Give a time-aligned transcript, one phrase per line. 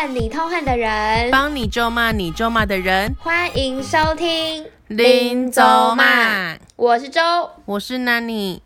[0.00, 3.14] 恨你痛恨的人，帮你咒骂你咒骂的人。
[3.18, 5.62] 欢迎收听林咒
[5.94, 7.20] 骂，我是周，
[7.66, 8.60] 我是 Nani。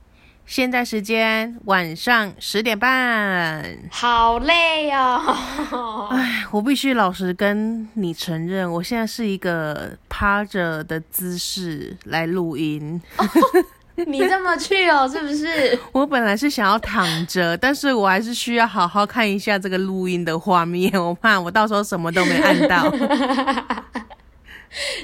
[0.46, 6.06] 现在时间晚上十点半，好累哦。
[6.12, 13.02] 哎，我必须老实跟你承认，我现在是一个趴着的姿势来录音。
[14.06, 15.78] 你这么去哦，是不是？
[15.92, 22.92] 我本来是想要躺着，但是我还是需要好好看一下这个录音的画面，我怕我到时候什么都没按到。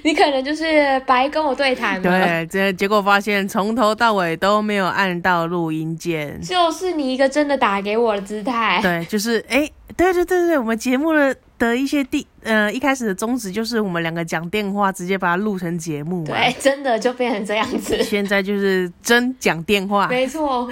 [0.03, 2.03] 你可能就是白跟我对谈。
[2.03, 8.81] 对，这结果发现从头到尾都没有按到录音键，就是你一个真的打给我的姿态。
[8.83, 11.37] 对，就是哎、欸，对对对对，我们节目的。
[11.61, 16.25] 的一些地呃，一开始的宗旨就是我们两个讲电话，直接把它录成节目。
[16.25, 18.03] 对，真的就变成这样子。
[18.03, 20.09] 现在就是真讲电话。
[20.09, 20.69] 没错。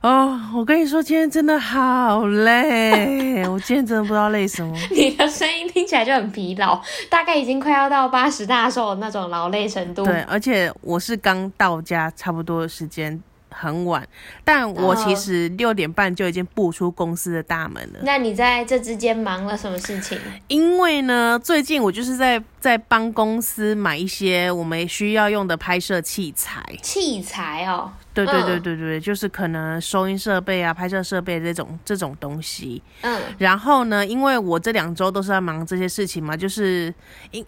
[0.00, 4.76] 哦，我跟你说，今天真的好累， 我今天真的不知道累什么。
[4.90, 10.04] 你的声音听起来就很疲劳，大概已经快要到八十大寿的那种劳累程度。
[10.04, 13.20] 对，而且我是刚到家，差不多的时间。
[13.52, 14.06] 很晚，
[14.44, 18.00] 但我其实六点半就已经步出公司的大门了。
[18.02, 20.18] 那你在这之间忙了什么事情？
[20.48, 26.62] 因为呢，最近我就是在在帮公司买一些我们需要用的拍摄器材。
[26.82, 32.82] 器材哦，对对对对对，嗯、就是可能收音设备啊、拍摄设备这种这种东西。
[33.02, 36.92] 嗯，然后呢，因为我这两周都是在忙这些事情嘛，就是
[37.30, 37.44] 因。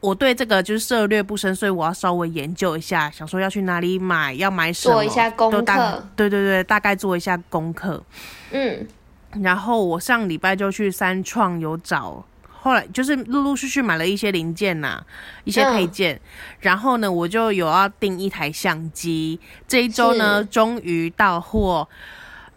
[0.00, 6.04] 我对这个就是涉略不深，所以我要稍微研究一下，想说要去哪里买，要买什么，做一下功课。
[6.16, 8.02] 对对对，大概做一下功课。
[8.50, 8.86] 嗯，
[9.42, 15.06] 然后我上礼拜就去三创有找，后来就是陆陆续续买了一些零件呐、啊，
[15.44, 16.14] 一些配件。
[16.14, 16.20] 嗯、
[16.60, 21.86] 然后呢，我就有要订一台相机，这一周呢终于到货。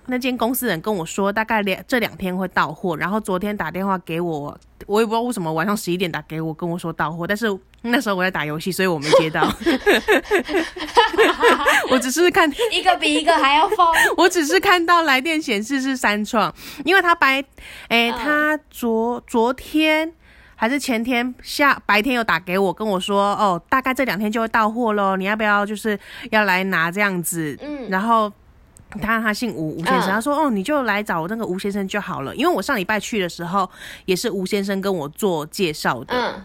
[0.08, 2.98] 那间公司人跟我说，大概两这两天会到货。
[2.98, 7.26] 然后昨天打电话给我，我也不知道为什么晚上十一点打给我，跟我说到货。
[7.26, 7.48] 但是
[7.82, 9.48] 那时候我在打游戏，所以我没接到。
[11.90, 13.88] 我只是看一个比一个还要疯。
[14.18, 16.54] 我只是看到来电显示是三创，
[16.84, 17.44] 因为他白，
[17.88, 20.12] 哎、欸，他昨昨天
[20.56, 25.16] 还是前天下白天有打给我，跟我说，哦，大概这两天就会到货喽。
[25.16, 26.00] 你要不要就是
[26.32, 27.58] 要来拿这样子？
[27.62, 28.32] 嗯，然后。
[29.02, 30.10] 他他姓吴，吴先生。
[30.12, 33.70] 他说：“哦，你就来找那个吴先生就好了，因为我上礼拜去的时候
[34.06, 36.42] 也是吴先生跟我做介绍的。”嗯，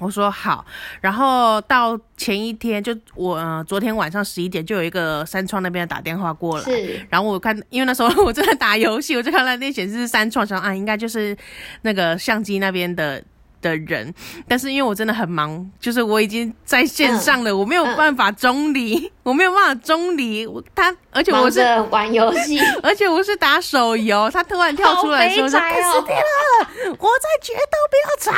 [0.00, 0.64] 我说好。
[1.00, 6.64] 然后到前一天，就我、呃、昨天晚上十一点，就有一个三创那边打电话过来。
[6.64, 7.06] 是。
[7.08, 11.36] 然后我看，因为那时候我正在打游戏，我就看到那显示是三创，想啊，应该就是
[11.82, 13.22] 那个相机那边的。
[13.68, 14.14] 的人，
[14.46, 20.46] 但是因为我真的很忙，就是我已经在线上了，嗯、我没有办法中离，嗯、我没有办法中离。
[20.46, 21.60] 我他，而且我是
[21.90, 28.32] 玩游戏， 而且我是打手游，他突然跳出来说：“开始电了，我在决斗不要吵。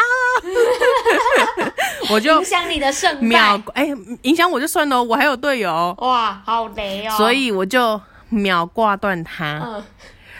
[2.14, 3.88] ”我就影响你的胜秒哎，
[4.22, 8.00] 影响我就算了，我还有队友哇，好雷哦，所以我就
[8.30, 9.82] 秒挂断他。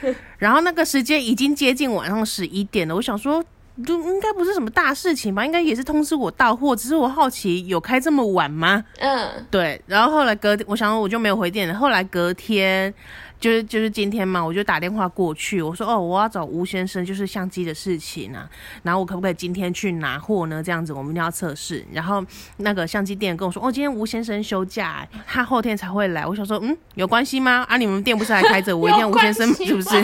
[0.03, 3.45] 嗯、然后那个时间已经接近晚上十一点了，我想说。
[3.85, 5.45] 就应该不是什么大事情吧？
[5.45, 8.85] 应该也是通知我到货，只是我好奇有开这么晚吗？
[8.99, 9.81] 嗯，对。
[9.87, 11.75] 然后后来隔，我想我就没有回电了。
[11.75, 12.93] 后来隔天。
[13.41, 18.49] 就是就是今天嘛，我就打电话过去，我说哦，我要找吴先生，就是相机的事情啊，
[18.83, 20.63] 然后我可不可以今天去拿货呢？
[20.63, 21.85] 这样子我们一定要测试。
[21.93, 22.25] 然后
[22.59, 26.27] 那个相机店跟我说，哦，今天吴先生休假，他后天才会来。
[26.27, 27.65] 我想说，嗯，有关系吗？
[27.69, 28.77] 啊，你们店不是还开着？
[28.77, 30.03] 我一 定要吴先生是不是？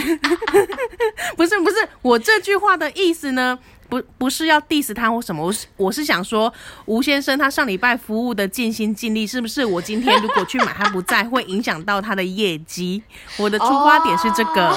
[1.37, 3.59] 不是不是，我这句话的意思呢？
[3.95, 6.53] 不不是要 diss 他或什么，我是我是想说，
[6.87, 13.03] 吴先生他上礼拜服务的尽心尽力，是不是我今天如果去买他不在，会影响到他的业绩？
[13.37, 14.77] 我的出发点是这个，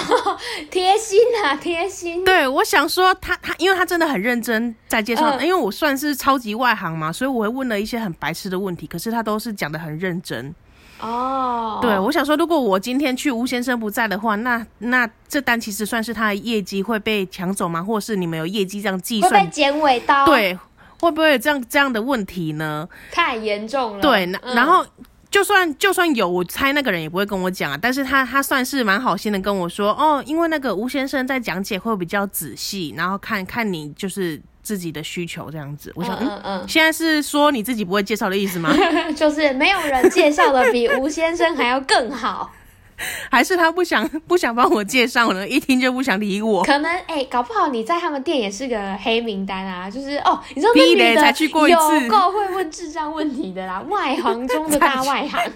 [0.69, 2.23] 贴、哦、心啊，贴心。
[2.23, 10.53] 对，我想说他他，因为他真的很认真在介绍，呃、因为我算是超级外行嘛，所以我会问了一些很白痴的问题，可是他都是讲的很认真。
[10.99, 11.81] 哦，oh.
[11.81, 17.83] 对，我想说，如果我今天去吴先生不在的话，那那这单其实算是他的业绩会被抢走吗？
[17.83, 19.31] 或是你们有业绩这样计算？
[19.31, 20.25] 会被剪尾刀？
[20.25, 20.57] 对，
[20.99, 22.87] 会不会有这样这样的问题呢？
[23.11, 24.01] 太严重了。
[24.01, 24.85] 对，然然后
[25.29, 27.77] 就算就算有，我猜那个人也不会跟我讲啊。
[27.79, 34.41] 但是他他算是蛮好心的跟我说，哦，因为那个吴先生在讲解会比较仔细，然后看看你就是。
[34.67, 38.69] 自己的需求这样子，我想，嗯嗯，嗯，现在是说你自己不会介绍的意思吗？
[39.15, 42.51] 就是没有人介绍的比吴先生还要更好，
[43.31, 45.47] 还是他不想不想帮我介绍呢？
[45.47, 46.65] 一听就不想理我？
[46.65, 49.89] 可能哎、欸，搞不好你在他们店也是个黑名单啊！
[49.89, 55.49] 就是哦，你说那女的才去过一次，有够会问智障问题的啦， 外行中的大外行，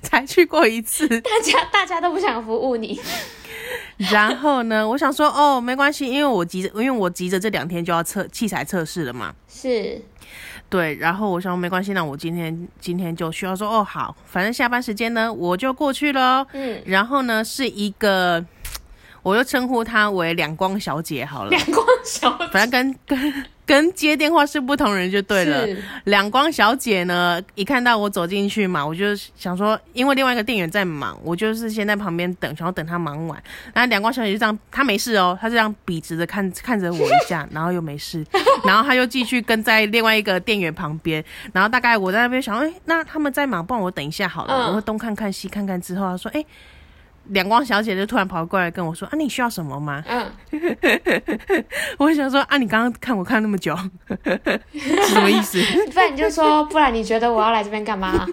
[0.00, 2.98] 才去过一次，大家大家都不想服务你。
[4.10, 9.34] 然后呢，我想说哦，没关系，因为我急着，因为我急着这两天就要测器材测试了嘛。
[9.48, 10.00] 是，
[10.68, 10.94] 对。
[10.96, 16.46] 然后我想说没关系，那我今天今天就需要说哦，好，反正下班时间呢，我就过去喽。
[16.52, 16.82] 嗯。
[16.86, 18.44] 然后呢，是一个，
[19.22, 21.50] 我就称呼她为两光小姐好了。
[21.50, 23.44] 两光小姐，反正跟跟。
[23.64, 25.64] 跟接电话是不同人就对了。
[26.04, 33.42] 两光小姐呢，一看到我走进去嘛，我就想说，因为另外一个店员在忙，我就是先在旁边等，想要等她忙完。
[33.72, 38.26] 然后两光小姐就这样，她没事哦，她这样笔直的看看着我一下， 然后又没事，
[38.64, 41.24] 然后她又继续跟在另外一个店员旁边。
[41.52, 44.70] 然后大概我在那边想，哎、欸，那他们在忙，不然我等一下好了。
[44.70, 46.46] 我会东看看西看看之后，她说，哎、欸。
[47.28, 50.30] 两光小姐就突然跑过来跟我说：“啊，你需要什么吗？”嗯，
[51.98, 53.76] 我想说：“啊，你刚刚看我看那么久，
[54.74, 55.58] 是什么意思？”
[55.92, 58.26] 不然你就说，不然你觉得我要来这边干嘛？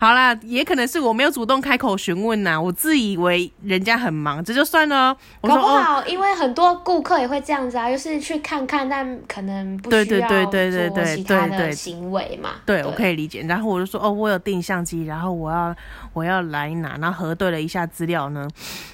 [0.00, 5.16] 好啦，也可能是我没有主动开口询问呐，我自以为人家很忙，这就算了。
[5.40, 12.50] 我说搞不好，哦、因为很多顾客也会这样子啊，就是去看看，但可能不需要做其他的行为嘛。
[12.64, 13.44] 对，我可以理解。
[13.46, 15.74] 然后我就说：“哦，我有订相机，然后我要
[16.12, 18.48] 我要来拿，然后核对了一下资料。”呢，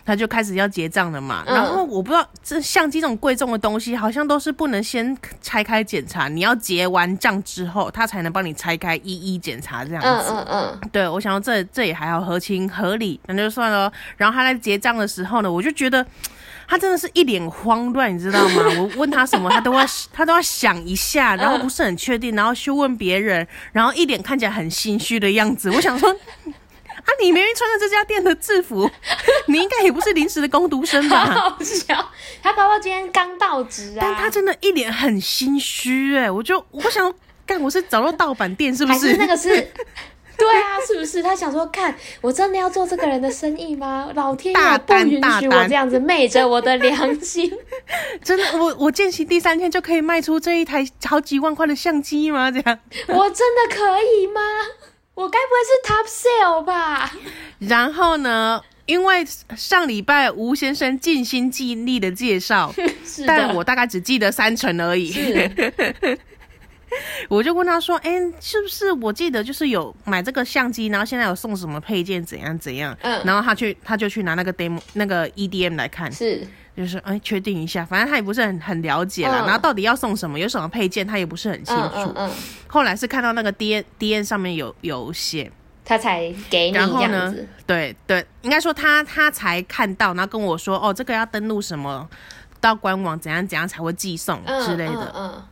[0.05, 1.43] 他就开始要结账了嘛。
[1.47, 10.09] 然后我不知道这相机这种贵重的东西，好像都是不能先拆开检查，你要结完账之后，他才能帮你拆开一一检查这样子。
[10.31, 10.91] 嗯嗯嗯。
[10.93, 13.93] 对，我想说这这也还好，合情合理，那就算了。
[14.17, 16.05] 然后他在结账的时候呢，我就觉得
[16.67, 18.63] 他真的是一脸慌乱，你知道吗？
[18.79, 25.71] 我问他什么，他都要他都要想一下，然后不是很确定，然后去问别人，然后一脸看起来很心虚的样子。
[25.71, 26.15] 我想说。
[27.05, 27.09] 啊！
[27.21, 28.91] 你明明穿着这家店的制服，
[29.47, 31.25] 你应该也不是临时的工读生吧？
[31.27, 32.11] 好笑，
[32.43, 34.01] 他刚刚今天刚到职啊！
[34.01, 37.13] 但他真的一脸很心虚哎，我就我想
[37.47, 38.99] 干，我是找到盗版店是不是？
[38.99, 39.71] 还是那个是？
[40.37, 41.23] 对啊，是不是？
[41.23, 44.11] 他想说，看我真的要做这个人的生意吗？
[44.15, 47.53] 老天爷不允许我这样子昧着我的良心。
[48.25, 52.51] 真的，我我见习第三天就可以卖出这一台好几万块的相机吗？
[52.51, 54.41] 这样我真的可以吗？
[55.15, 57.13] 我该不会是 top sale 吧？
[57.59, 58.63] 然后呢？
[58.87, 59.25] 因为
[59.57, 62.75] 上礼拜吴先生尽心尽力的介绍，
[63.25, 65.13] 但我大概只记得三成而已。
[67.29, 76.11] 我就问他说：“哎、欸，是不是我记得就是有买这个相机，然后现在有送什么配件，怎样怎样？”嗯，然后他去，他就去拿那个 demo 那个 EDM 来看。
[76.13, 76.47] 是。
[76.77, 79.43] 就是哎，确定一下，反正他也不是很很了解了。
[79.43, 81.83] 嗯、然后到底要送什么，有什么配件，他也不是很清楚。
[81.83, 82.31] 嗯嗯嗯、
[82.69, 85.51] 后来是看到那个 D N D N 上面有有写，
[85.85, 86.77] 他才给你。
[86.77, 87.35] 然后呢，
[87.67, 92.09] 对对，应该说他他才看到，然后跟我说哦，这个要登录什么，
[92.61, 95.13] 到官网怎样怎样才会寄送之类的。
[95.15, 95.27] 嗯。
[95.27, 95.43] 嗯嗯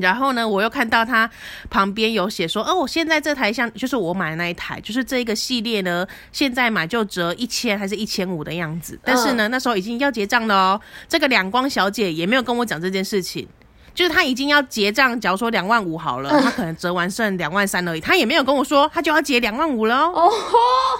[0.00, 1.28] 然后呢，我又看到他
[1.70, 8.98] 旁边有写说，哦，我现在这台相就是我买的那一台，就是这个系列呢，现在买就折一千还是一千五的样子。
[9.04, 10.80] 但是呢，那时候已经要结账了哦。
[11.08, 13.46] 这个两光小姐也没有跟我讲这件事情，
[13.94, 20.30] 就是她已经要结账，假如说两万五好了，她可能折完剩两万三而已，她也没有跟我说她就要结两万五了哦。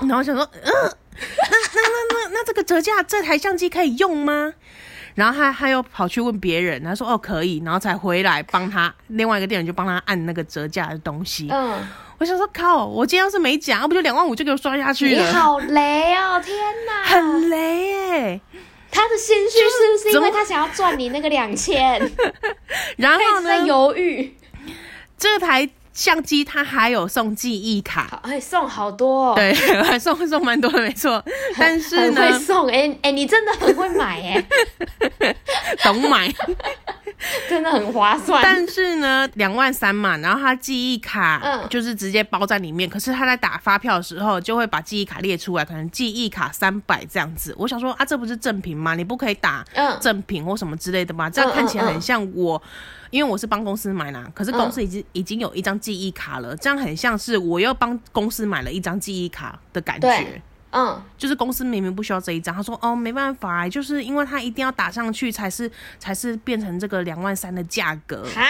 [0.02, 4.52] 然后我想说，嗯，那那那那那这个折价这台相机可以用吗？
[5.15, 11.49] 然后他他又跑去问别人，他说哦可以，然后才回来帮他另外一个店员就帮他按那个折价的东西。
[11.51, 11.87] 嗯，
[12.19, 15.23] 我想说靠，我今天要是没讲，要不就两万五就给我刷下去了。
[15.23, 16.56] 你好雷哦，天
[16.87, 18.41] 哪，很雷耶！
[18.91, 22.01] 他的心虚是不是因为他想要赚你那个两千？
[22.97, 23.47] 然后呢？
[23.47, 24.37] 在犹豫
[25.17, 25.69] 这台。
[25.94, 31.24] 相机它还有送记忆卡，哎，送好多，哦，对，还 送送蛮多的，没错。
[31.56, 34.20] 但是呢，很会送，哎、欸、哎、欸，你真的很会买，
[35.20, 35.36] 哎，
[35.84, 36.29] 懂买，
[37.49, 38.43] 真的很划算。
[38.43, 47.55] 但是呢，两万三嘛，然后他记忆卡就是直接包在里面，嗯、可是他在打发票的时候就会把记忆卡列出来，可能记忆卡三百这样子。
[47.59, 48.94] 我想说啊，这不是正品吗？
[48.94, 49.65] 你不可以打
[50.01, 51.29] 正品或什么之类的吗？
[51.31, 52.61] 这样看起来很像我。
[53.11, 60.43] 因为我是帮公司买啦，可是公司已经、嗯、已经有一张记忆卡了，这样很像是我又帮公司买了一张记忆卡的感觉。
[60.75, 68.25] 嗯，就是公司明明不需要这一张，他说哦没办法，就是因为他一定要打上去才是才是变成这个两万三的价格。
[68.35, 68.43] 哈，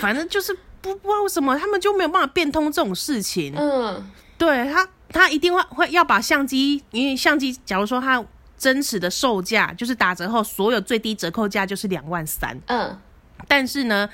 [0.00, 3.54] 反正就是不不知道为什么他们就没有办法变通这种事情。
[3.56, 8.22] 嗯，对他他一定会会要把相机，因为相机假如说它
[8.58, 12.58] 真实的售价就是打折后所有最低折扣价就是两万三。
[12.66, 12.98] 嗯。
[13.46, 14.08] 但是呢，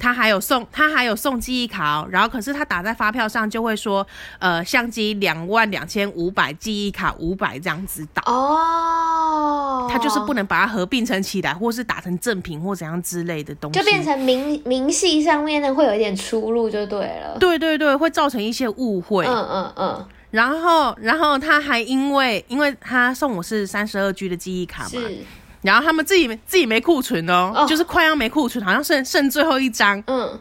[0.00, 2.08] 他还有送，他还有送记忆卡哦。
[2.10, 4.04] 然后可是他打在发票上就会说，
[4.38, 8.22] 呃，相机两万两千五百，记忆卡五百这样子打。
[8.24, 17.36] 哦，他就是不能把它合并成起来，或是打成正品或怎样之类的东西，就变成明明细上面呢会有一点出入就对了。
[17.38, 19.26] 对对对，会造成一些误会。
[19.26, 20.06] 嗯嗯嗯。
[20.30, 25.18] 然后，然后他还因为，因为他送我是三十二 G 的记忆卡嘛，是。
[25.62, 30.02] 然后他们自己自己没库存哦，哦就是快要没库存，好像剩剩最后一张。
[30.06, 30.40] 嗯。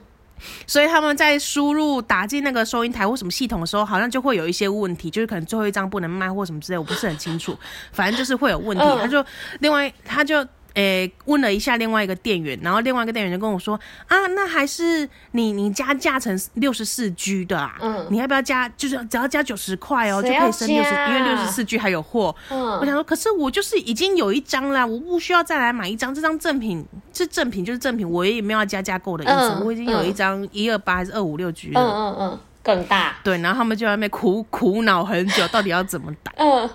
[0.66, 7.58] 所以他们在输入打进那个收银台或什么系统的时候，好像就会有一些问题，就是可能最后一张不能卖或什么之类，我不是很清楚。
[7.92, 8.84] 反正就是会有问题。
[8.84, 9.26] 嗯、他就
[9.60, 10.48] 另外他就。
[10.76, 18.70] 诶、欸，问了一下另外一个店员，然后另外一个店员就跟我说啊，那还是你你加价成六十四 G 的啊，嗯，你要不要加？
[18.78, 22.36] 就是只要加九十块哦，就可以升六十，因为六十四 G 还有货。
[22.50, 33.16] 嗯，我想说，可是我就是已经有一张啦，我不需要再来买一张，这张正品是正品就是正品，我也没有要加价购的意思，嗯、我已经有一张一二八还是二五六 G 了，嗯嗯嗯，更大。
[33.24, 36.32] 对，然后他们就在那边苦苦恼很久，到底要怎么打？
[36.38, 36.70] 嗯。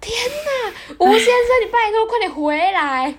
[0.00, 0.12] 天
[0.46, 3.14] 哪，吴先生，你拜托快点回来。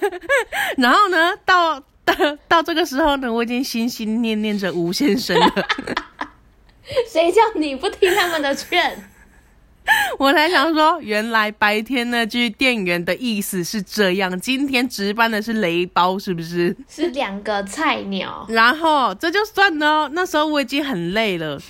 [0.78, 2.14] 然后呢，到到
[2.48, 5.52] 到这个时候呢，我已经心心念念着吴先生了。
[7.12, 9.10] 谁叫你不听他们的劝？
[10.18, 16.76] 我才想说，原来白天那句店员的意思是这样，今天值班的是雷包，是不是？
[16.88, 18.44] 是两个菜鸟。
[18.48, 21.60] 然后这就算了，那时候我已经很累了。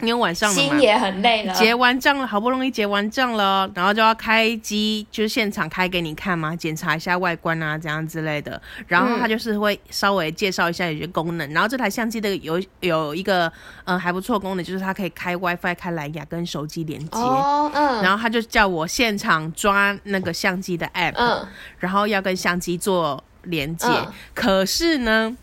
[0.00, 1.52] 因为晚上了嘛，心也很累了。
[1.54, 8.60] 结完账了，好不容易结完账了，然后就要开机，就是现场开给你看嘛，检查一下外观啊，这样之类的。
[8.86, 11.50] 然后他就是会稍微介绍一下有些功能。
[11.50, 13.52] 嗯、然后这台相机的有有一个
[13.84, 17.18] 嗯还不错功能，就是它可以开 WiFi、开蓝牙跟手机连接。
[17.18, 18.02] 哦，嗯。
[18.02, 21.46] 然后他就叫我现场抓那个相机的 App，嗯，
[21.78, 23.88] 然后要跟相机做连接。
[23.88, 25.36] 嗯、可是呢。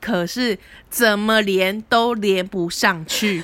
[0.00, 0.58] 可是
[0.94, 3.42] 怎么连都连不上去，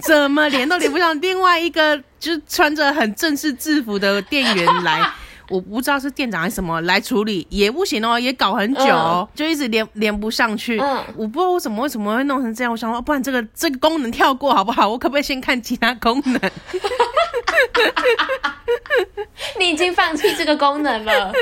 [0.00, 1.20] 怎么连都连不上。
[1.20, 5.10] 另外一个就穿着很正式制服的店员来，
[5.48, 10.78] 我不知道是店长还是什么来处理也不行哦，也搞很久，哦，就一直连连不上去。
[11.16, 12.72] 我不知道为什么为什么会弄成这样。
[12.72, 14.88] 我想说，不然这个这个功能跳过好不好？
[14.88, 16.34] 我可不可以先看其他功能？
[19.58, 21.32] 你已经放弃这个功能了。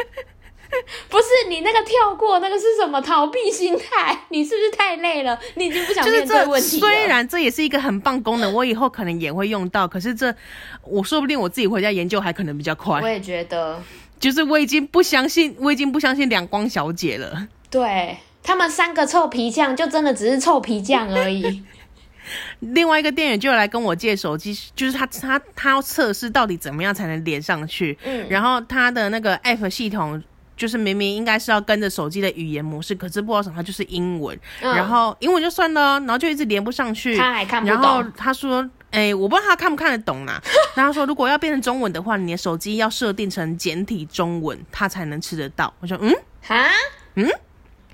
[1.09, 4.17] 不是你那个跳过那个是什么逃避心态？
[4.29, 5.39] 你是不是太累了？
[5.55, 6.81] 你已经不想面对问题了。
[6.81, 9.89] 虽然这也是一个很棒功能，我以后可能也会用到。
[9.89, 10.35] 可是这，
[10.83, 13.01] 我说不定我自己回家研究还可能比较快。
[13.01, 13.83] 我也觉得，
[14.19, 17.49] 就是我已经不相信，我已经不相信两光小姐了。
[17.69, 21.63] 对，他们三个臭皮匠，就真的只是臭皮匠而已。
[22.61, 27.99] 另外一个店员就来跟我借手机，就是他他他要测试到底怎么样才能连上去。
[28.05, 30.23] 嗯，然后他的那个 app 系统。
[30.61, 34.39] 就是明明应该是要跟着手机的语言模式，可是不知道什么，它就是英文。
[34.61, 37.17] 嗯、然后英文就算了，然后就一直连不上去。
[37.17, 37.81] 他还看不懂。
[37.81, 38.61] 然后他说
[38.93, 40.39] ：“哎、欸，我不知道他看不看得懂啦。
[40.77, 46.69] ”然后他说：“如果要变成中文的话，你的手机要设定成简体中文，他才能吃得到。”我说：“嗯，哈，
[47.15, 47.27] 嗯，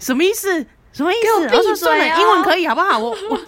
[0.01, 0.67] 什么意思？”
[0.97, 1.55] 什么意思？
[1.55, 2.99] 我说算了，英文可以好不好？
[2.99, 3.41] 我我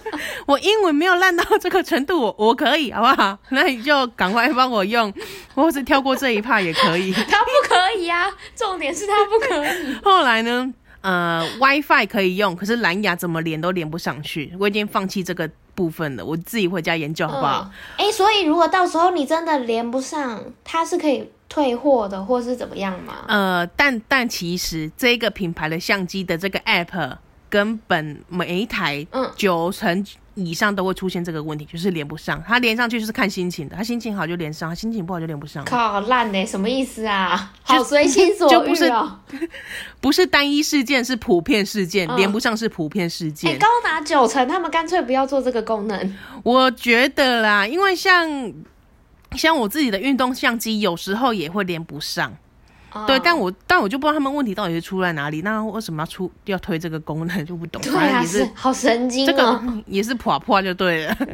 [0.45, 3.35] 我英文没有烂到这个程度，我我可以好不好？
[3.49, 5.11] 那你就赶快帮我用，
[5.55, 7.11] 或是跳过这一趴也可以。
[7.11, 9.95] 他不可以啊，重点是他不可以。
[10.03, 10.71] 后来呢？
[11.01, 14.53] 呃，WiFi 可以用，可是蓝牙怎么连都连不上去。
[14.59, 17.71] 我已经放弃这个部分了，我自己回家研究好不好？
[17.97, 21.31] 哎、嗯欸，所以如果到时候你真的连不上，它是可以。
[21.49, 23.25] 退货的或是怎么样吗？
[23.27, 27.17] 呃，但但其实这个品牌的相机的这个 app。
[27.49, 32.41] 根本每一台，嗯，九成以上都会出现这个问题，嗯、就是连不上。
[32.47, 35.65] 它连上去就是看心情的，它心情好就连上，它心情不好就连不上。
[35.65, 36.45] 靠，好烂呢？
[36.45, 37.51] 什么意思啊？
[37.63, 38.93] 好随心所欲、不是，
[39.99, 43.51] 不是单一事件，是普遍事件，嗯、连不上是普遍事件。
[43.51, 46.15] 欸、高达九成，他们干脆不要做这个功能。
[46.43, 48.53] 我觉得啦，因为像
[49.35, 52.33] 像我自己的运动相机，有时候也会连不上。
[53.05, 55.41] 对，但我但我就不知道他们问题到底是出在哪里。
[55.41, 57.81] 那为什么要出要推这个功能就不懂。
[57.81, 59.27] 对啊，是好神经哦。
[59.27, 61.15] 这个也是破破就对了。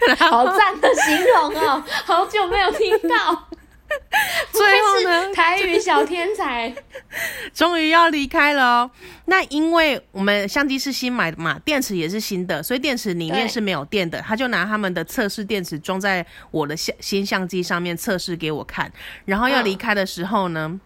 [0.18, 3.48] 好赞的形容哦，好久没有听到。
[4.52, 6.72] 最后呢，台语小天才
[7.52, 8.90] 终于要离开了哦。
[9.26, 14.20] 那因为我们相机是新买的嘛，电池也是新的，所以电池里面是没有电的。
[14.20, 18.90] 他就拿他们的测试电池装在我的相新相机上面测试给我看。
[19.24, 20.80] 然后要离开的时候呢，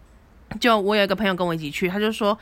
[0.59, 2.37] 就我有一个朋友跟我一起去，他就说：“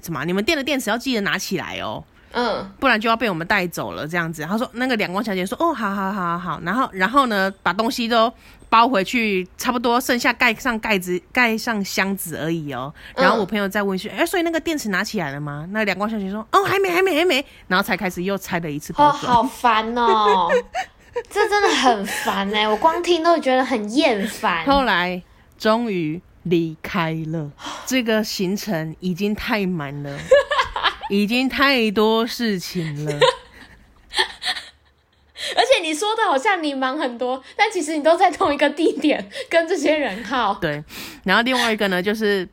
[0.00, 4.42] 怎么你们店的电池要记得拿起来哦。”嗯，不然就要被我们带走了这样子。
[4.42, 8.30] 他说那个两光小姐说哦，好好好好好，然后然后呢，把东西都
[8.68, 12.92] 包回去，差不多剩下盖上盖子、盖上箱子而已哦。
[13.16, 15.66] 然后我朋友再问一句，哎、嗯，所以那个电池拿起来了吗？
[15.70, 17.44] 那两光小姐说哦，还没，还没，还没。
[17.66, 19.32] 然后才开始又拆了一次包装。
[19.32, 20.48] 哦，好烦哦，
[21.30, 24.64] 这真的很烦哎，我光听都觉得很厌烦。
[24.64, 25.22] 后来
[25.58, 27.50] 终于离开了，
[27.86, 30.18] 这个行程已经太满了。
[31.10, 33.18] 已经太多事情了，
[35.82, 40.52] 你说的好像你忙很多，但其实你都在同一个地点跟这些人耗。
[40.54, 40.82] 对，
[41.24, 42.46] 然后另外一个呢，就是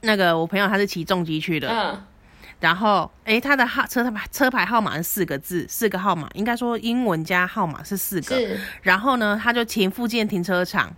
[0.00, 2.04] 那个我朋友他是骑重机去的，嗯，
[2.58, 8.58] 然后哎、欸，他的号车牌车牌号码是四个字，四个号码，应该说英文加号码是四个，是。
[8.82, 10.92] 然后呢，他就停附近停车场。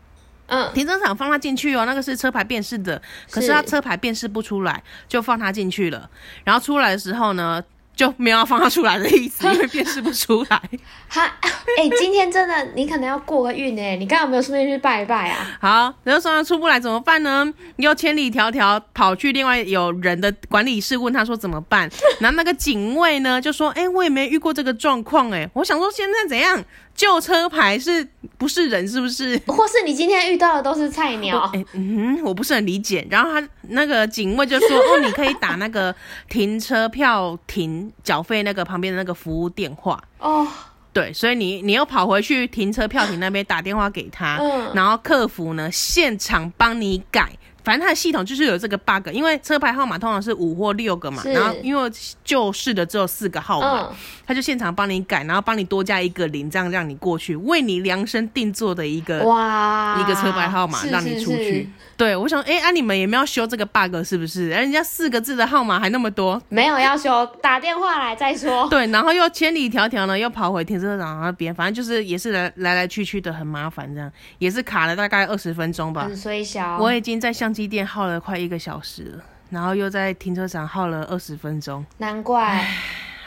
[0.47, 6.11] 嗯，停车场放他进去哦，那个是车牌辨识的，可是他车牌辨识不出来，就放他进去了。
[6.45, 7.63] 然后出来的时候呢，
[7.95, 10.61] 就没有要放他出来的意思，因为辨识不出来。
[11.09, 11.25] 哈，
[11.79, 15.59] 哎、欸，今天真的你可能要过个运哎，你刚刚有没有顺便去拜一拜啊？
[15.61, 17.53] 好，然后说他出不来怎么办呢？
[17.77, 21.89] 你又千里迢迢跑去另外有人的管理室问他说怎么办？
[22.21, 26.65] 然后那个警卫呢就说，哎、欸，我也没遇过这个状况哎，我想说现在怎样？
[26.95, 28.07] 旧车牌是
[28.39, 28.87] 不是人？
[28.87, 29.41] 是不是？
[29.47, 31.51] 或是你今天遇到的都是菜鸟？
[31.73, 33.07] 嗯，我不是很理解。
[33.11, 35.95] 然后他那个警卫就说：“哦，你可以打那个
[36.29, 40.47] 停车票停缴费那个旁边的那个服务电话。”哦，
[40.93, 47.31] 对，所以你你又跑回去停车票亭那边打电话给他，嗯，然后客服呢现场帮你改。
[47.65, 51.91] 反正它的系统就是有这个 bug，因为车牌号码通常是五或六个嘛，然后因为
[52.25, 53.89] 旧式的只有四个号码，
[54.27, 61.37] 他、嗯、就现场帮你改，然后帮你多加一个零，这样让你过去，为你量身定做的一个哇一个车牌号码让你出去。
[61.37, 64.49] 是是是对，我想，哎、欸，啊，你们也没有修这个 bug 是不是？
[64.49, 68.67] 人家四个字的号码还那么多，没有要修，打电话来再说。
[68.71, 76.11] 对，然后又千里迢迢呢，又跑回停车场那边，反正就是也是来来来去去的很麻烦，这样也是卡了大概二十分钟吧。
[76.81, 82.67] 我已经在相机店耗了快一个小时了，然后又在停车场耗了二十分钟，难怪。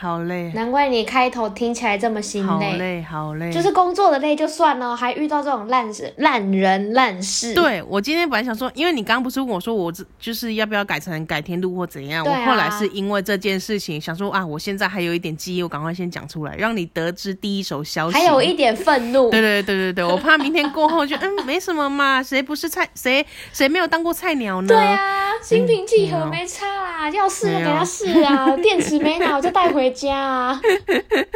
[0.05, 2.47] 好累，难怪你开头听起来这么心累。
[2.47, 7.55] 好累，好累，就是工作的累就算了，还遇到这种烂事、烂人、烂事。
[7.55, 12.23] 对，我今天本来想说，因为你刚刚不是问我说，我就是要不要改成改天录或怎样？
[12.23, 18.15] 啊、我后来是因为这件事情想说啊，我现在还有一点记忆，我赶快先讲出来，让你得知第一手消息。
[18.15, 19.31] 还有一点愤怒。
[19.31, 24.67] 对对对对对，我怕明天过后就嗯没什么嘛，谁不是菜，谁谁没有当过菜鸟呢？
[24.67, 29.75] 对啊，心平气和没差啦，要试就给他试啊，电池没拿我就带回。
[29.75, 30.61] 回家啊！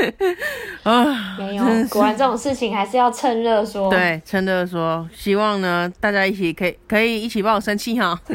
[0.81, 3.89] 啊，没有，果然这种事情还是要趁热说。
[3.89, 5.07] 对，趁热说。
[5.13, 8.19] 希望呢，大家一起可以可以一起帮我生气哈。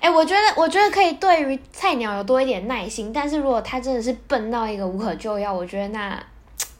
[0.00, 6.18] 哎、欸，我觉得我觉得可以对于菜鸟有多一点耐心，但是如果他真的是笨到一个无可救药，我觉得那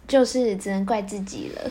[0.07, 1.71] 就是只能怪自己了。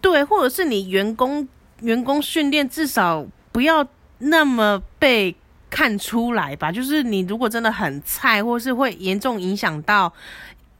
[0.00, 1.48] 对，或者是你员工
[1.80, 3.86] 员工训练至少不要
[4.18, 5.34] 那么被。
[5.70, 10.10] 看出来吧，就是你如果真的很菜，或是会严重影响到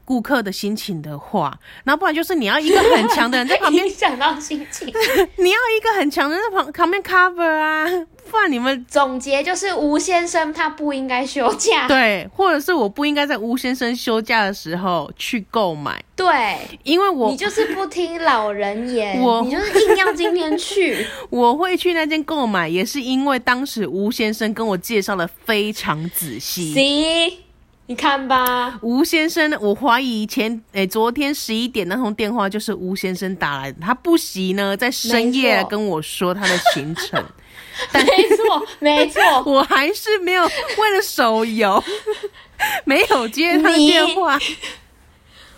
[0.08, 4.88] 顾客的心情的话，那不然就是你要一个很强的人在旁边 影响到心情，
[5.36, 7.86] 你要一个很强的人在旁旁边 cover 啊，
[8.30, 26.72] 不然你们总结就是吴先生他不应该休假， 对，或者是我不应该在吴先生休假的时候去购买，对，因为我你就是不听老人言，我你就是硬要今天去，我会去那间购买，也是因为当时吴先生跟我介绍的非常仔细。
[26.74, 27.47] See?
[27.88, 37.24] 你看吧，吴先生，我怀疑前诶、欸，昨天十一点那通电话就是吴先生打来的，他不惜呢在深夜跟我说他的行程，
[37.94, 41.82] 没错没错， 我还是没有为了手游
[42.84, 44.38] 没有接他的电话，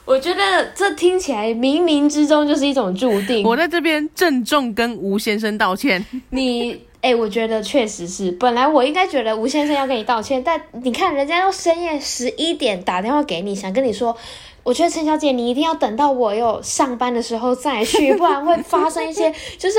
[0.04, 6.80] 我觉得这听起来冥冥之中就是一种注定，我在这边郑重跟吴先生道歉，你。
[7.02, 8.30] 哎、欸，我觉得确实是。
[8.32, 14.14] 本来我应该觉得吴先生要跟你道歉，但你看人家都深夜十一点打电话给你，想跟你说，
[14.62, 19.78] 我觉得陈小姐你一定要等到我有上班的时候再去，不然会发生一些就是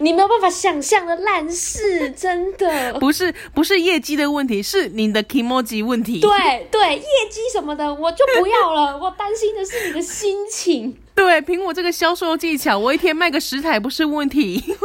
[0.00, 2.92] 你没有办法想象的烂事，真的。
[2.94, 6.18] 不是不是业绩的问题，是你的 kimoji 问题。
[6.18, 10.96] 对对，业绩什么的我就不要了，我担心的是你的心情。
[11.14, 14.62] 对，凭我这个销售技巧，我一天卖个十台不是问题。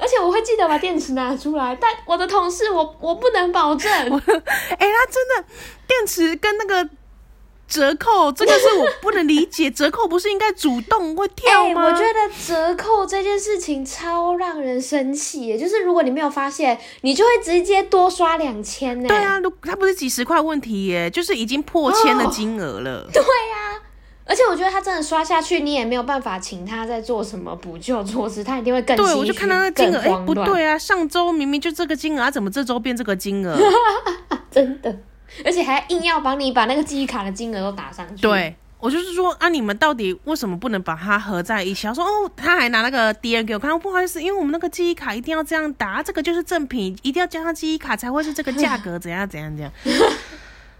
[0.00, 3.90] 而且我会记得把电池拿出来，但我的同事我我不能保证。
[3.92, 5.44] 哎、欸，他真的
[5.86, 6.88] 电池跟那个
[7.68, 9.68] 折扣，这个是我不能理解。
[9.72, 11.82] 折扣不是应该主动会跳吗？
[11.82, 19.08] 欸，我觉得折扣这件事情超让人生气，就是如果你没有发现，你就会直接多刷两千呢。
[19.08, 23.00] 对啊，它不是几十块问题耶，就是已经破千的金额了。
[23.00, 23.82] 哦、 对呀、啊。
[24.28, 28.96] 而且我觉得他真的刷下去，你也没有办法请他再做什么补救措施，他一定会更。
[28.96, 33.56] 对，我就看他那金额，哎、欸，不对啊，上周明明就这个金额，他怎么这周变这个金额？
[34.50, 34.98] 真的，
[35.44, 38.22] 而且还硬要帮你把那个记忆卡的金额都打上去。
[38.22, 41.86] 对，我就是说啊，你们到底为什么不能把它合在一起？
[41.86, 49.72] 他说哦，他还拿那个 D N 给我看，不好意思，因为我们那个记忆卡一定要这样打，这个就是正品，一定要加上记忆卡才会是这个价格，怎样怎样怎样。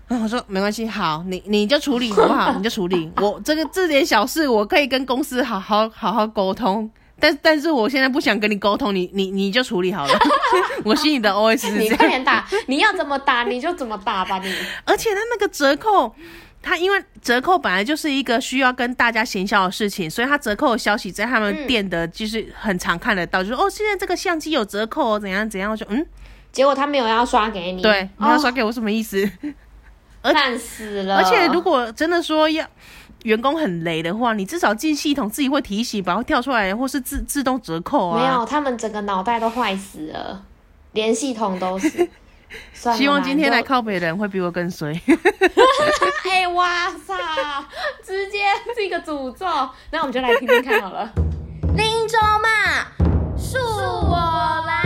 [0.08, 2.52] 然后我说没关系，好，你你就处理好不好？
[2.56, 6.90] 你就处理，我这个这点小事我可以跟公司好好好好沟通。
[7.18, 10.12] 但但是我现在不想跟你沟通，你你你就处理好了。
[10.84, 14.54] 我心里的 OS 是这样，你快点打，你要怎么打你就怎么打吧你。
[14.84, 16.14] 而且他那个折扣，
[16.62, 26.06] 他因为折扣本来就是一个需要跟大家行销的事情，所以他折扣的消息在他们店的就是很常看得到，嗯、就说哦现在这个相机有折扣哦怎样怎样，我就嗯，
[26.52, 29.26] 结果他没有要刷给你，对，你要刷给我什么意思？
[30.22, 31.16] 看死了！
[31.18, 32.66] 而且如果真的说要。
[33.22, 38.20] 员工很雷的话，你至少进系统自己会提醒，然后跳出来，或是自自动折扣啊。
[38.20, 40.44] 没有，他们整个脑袋都坏死了，
[40.92, 42.08] 连系统都是。
[42.94, 44.92] 希望今天来靠北的人会比我更衰。
[46.30, 47.14] 哎、欸、哇塞，
[48.04, 48.44] 直接
[48.76, 49.44] 是一个诅咒。
[49.90, 51.10] 那我们就来听听看好了。
[51.74, 52.86] 林州嘛，
[53.36, 54.85] 恕我蓝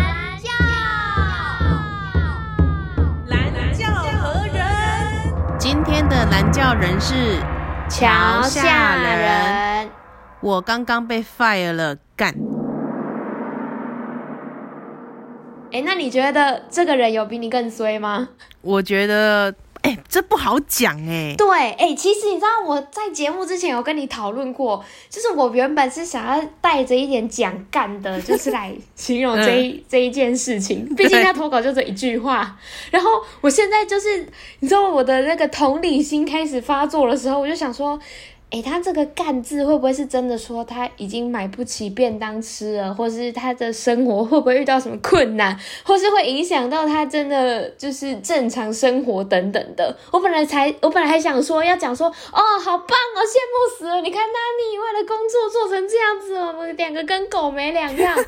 [5.72, 7.38] 今天的蓝教人是。
[7.88, 9.88] 桥下人，
[10.40, 12.34] 我刚刚被 fire 了，干！
[15.66, 18.30] 哎、欸，那你觉得这个人有比你更衰吗？
[18.62, 19.54] 我觉得。
[19.90, 21.34] 哎、欸，这不好讲哎、欸。
[21.36, 30.86] 对，哎、欸，其实你知道我在节目之前有跟你讨论过，就是我原本是想要带着一点讲干的，就是来形容这一、嗯、这一件事情。
[30.94, 32.56] 毕竟他投稿就这一句话，
[32.92, 34.24] 然后我现在就是
[34.60, 37.98] 你知道我的那个同理心开始发作的时候，我就想说。
[38.50, 49.96] 诶，他这个“干”字会不会是真的说他已经买不起便当吃了，或是他的生活会不会遇到什么困难，或是会影响到他真的就是正常生活等等的？
[50.10, 54.00] 我本来才，我本来还想说要讲说，哦，好棒哦，羡慕死了！
[54.00, 58.18] 你看，那你为了工作做成这样子，我们两个跟狗没两样。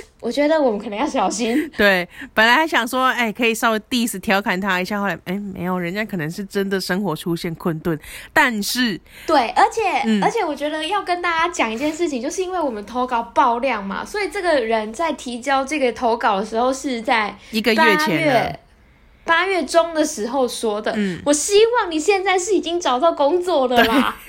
[0.20, 1.68] 我觉得我们可能要小心。
[1.76, 7.98] 对，本来还想说，哎、欸，可以稍微 diss 调侃他一下，后来，哎、欸，没有，人家可能是真的生活出现困顿。
[8.32, 18.58] 但是，对，而且，嗯、而且，我觉得要跟大家讲一件事情，就是因为我们投稿爆量嘛，所以这个人在提交这个投稿的时候是在一个月前。
[19.24, 24.16] 八月中的时候说的，嗯，我希望你现在是已经找到工作的啦。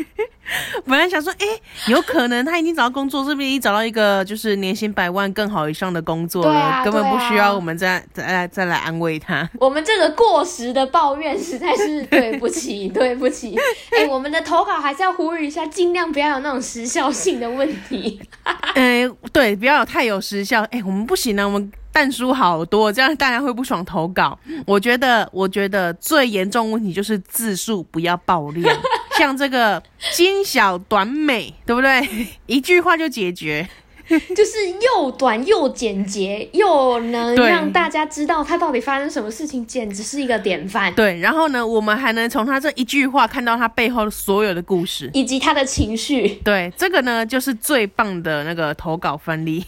[0.86, 6.54] 本来想说，哎、欸，有可能他已经找到工作，是不是已经找到一个就是年薪百万更好以上的工作了？
[6.54, 9.50] 啊，根本不需要我们再再来再来安慰他。
[9.58, 13.58] 我们这个过时的抱怨实在是对不起，对不起。
[13.92, 18.22] 哎、欸，我们的投稿还是要呼吁一下，尽量不要有那种时效性的问题。
[18.44, 20.62] 哎、欸，对，不要有太有时效。
[20.64, 21.72] 哎、欸，我们不行啊，我们。
[21.94, 24.38] 但书好多，这样大家会不爽投稿。
[24.66, 28.76] 我觉得，我觉得最严重问题就是字数不要爆量，
[29.16, 32.28] 像这个精小短美，对不对？
[32.48, 33.70] 一句话就解决。
[34.36, 40.94] 就是又短又简洁，又能让大家知道他到底发生什么事情，简直是一个典范。
[40.94, 46.28] 对，然后呢，我们还能从他这一句话看到他背后所有的故事，以及他的情绪。
[46.44, 49.66] 对，这个呢，就是最棒的那个投稿范例。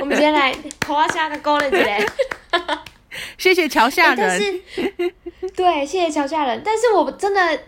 [0.00, 2.06] 我们先来投下个勾了子嘞，
[3.36, 4.40] 谢谢桥下人。
[4.40, 4.60] 欸、
[5.54, 6.62] 对，谢谢桥下人。
[6.64, 7.58] 但是我真的。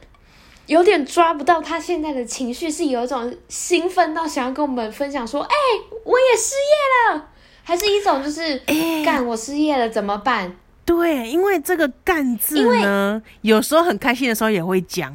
[0.69, 7.29] 有点抓不到他现在的情绪，是有一种兴奋到想要跟我们分享说：“哎、欸，我也失业了。”
[7.65, 8.59] 还是一种就是
[9.03, 10.55] “干、欸，我失业了怎么办？”
[10.85, 15.11] 对，因为这个“干”字呢，有时候很开心的时候也会讲。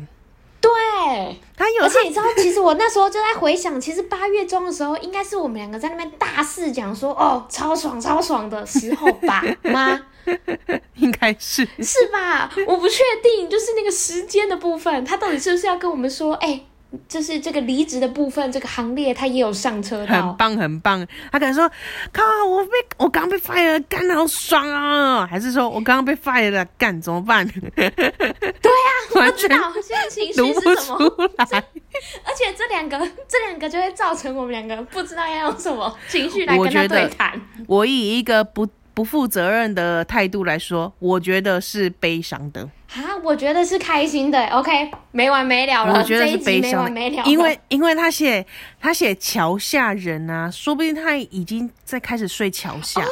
[0.60, 0.72] 对，
[1.56, 10.00] 他有，而且你知道，其实我那时候就在回想，其实八月中的时候，应该是我们两个在那边大肆讲说：“哦，超爽超爽的时候吧？”吗？
[10.96, 12.50] 应该是是吧？
[12.68, 16.66] 我不确定，就是那个时间的部分，他到底是不是要跟我们说，哎、欸，
[17.08, 21.06] 就是这个离职的部分，这个行列他也有上车的，很棒很棒。
[21.32, 21.70] 他可能说，
[22.12, 25.26] 靠，我被我刚被 fire 了，干好爽啊！
[25.26, 27.46] 还是说我刚刚被 fire 了，干怎么办？
[27.76, 31.30] 对啊，我知道现在情绪是什么？
[31.38, 37.42] 而且这两个这两个就会造成我们两个不知道要用什么情绪来跟他对谈。
[37.68, 38.68] 我以一个不。
[38.94, 42.62] 不负责任的态度来说，我觉得是悲伤的。
[42.94, 44.46] 啊，我觉得是开心的。
[44.48, 45.98] OK，没完没了了。
[45.98, 47.24] 我觉得是悲伤，没完没了。
[47.26, 48.46] 因为因为他写
[48.80, 53.08] 他写桥下人啊，说不定他已经在开始睡桥下了。
[53.08, 53.12] 哦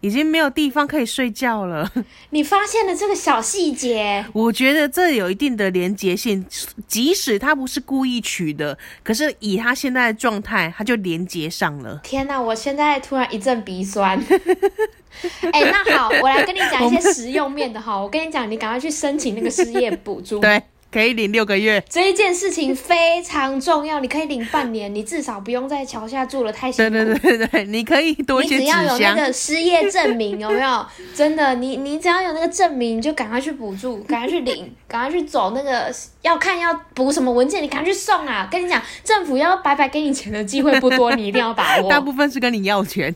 [0.00, 1.90] 已经没有地方可以睡觉了。
[2.30, 6.44] 你发现了这个小细节，我觉得这有一定的连结性。
[6.86, 12.00] 即使他不是故意取的，可是以他现在的状态，他就连结上了。
[12.02, 12.40] 天哪！
[12.40, 14.18] 我现在突然一阵鼻酸。
[15.52, 18.00] 哎、欸，那好，我来跟你讲一些实用面的哈。
[18.00, 20.38] 我跟你讲，你赶快去申请那个失业补助。
[20.38, 20.62] 对。
[20.90, 21.82] 可以领六个月。
[21.88, 26.90] 这一件事情非常重要，你可以领半年，你至少不用在桥下住了太辛苦。
[26.90, 28.56] 对对对对，你可以多一些。
[28.56, 30.86] 你只要有那个失业证明，有没有？
[31.14, 38.48] 真的，你你只要有那个证明，你就赶快去补助，赶快去领， 赶快去走那个要看要补什么文件，你赶快去送啊！
[38.50, 41.88] 跟你讲，政府要白白给你钱的机会不多，你一定要把握。
[41.90, 43.14] 大部分是跟你要钱。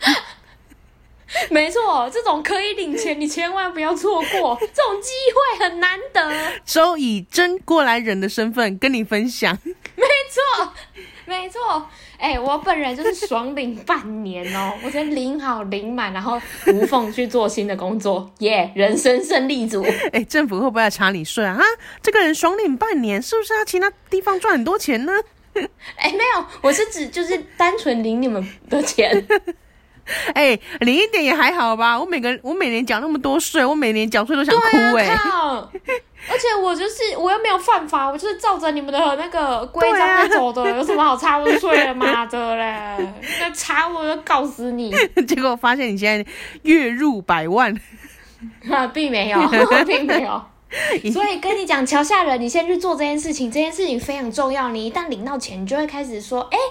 [1.51, 6.31] 没错，这种可以领钱，你千万不要错过， 这种机会很难得。
[6.64, 9.57] 周以真过来人的身份跟你分享。
[9.97, 10.73] 没错，
[11.27, 19.83] 没错，哎、欸，我本人就是爽领半年哦， 我觉得领好领满，然后无缝去做新的工作，耶、yeah，人生胜利组。
[19.83, 21.55] 哎、欸，政府会不会来查你税啊？
[21.55, 21.62] 哈，
[22.03, 25.12] 这个人爽领半年，是不是要其他地方赚很多钱呢？
[25.55, 29.27] 哎、欸，没有，我是指就是单纯领你们的钱。
[30.35, 31.99] 哎、欸，领一点也还好吧。
[31.99, 35.69] 我每个我每年缴那么多税，我每年缴税都想哭哎、欸啊。
[36.31, 42.97] 而且我就是我又没有犯法，我就是照着你们的那个规章在走的，有什么好查我的税的妈的嘞？
[43.41, 44.95] 那查我就告死你！
[45.27, 46.31] 结果发现你现在
[46.62, 47.75] 月入百万，
[48.71, 49.38] 啊，并没有，
[49.85, 50.43] 并没有。
[51.12, 54.69] 所以跟你讲，桥下人，你先去做这件事情，这件事情非常重要。
[54.69, 56.62] 你一旦领到钱，你就会开始说，哎、欸。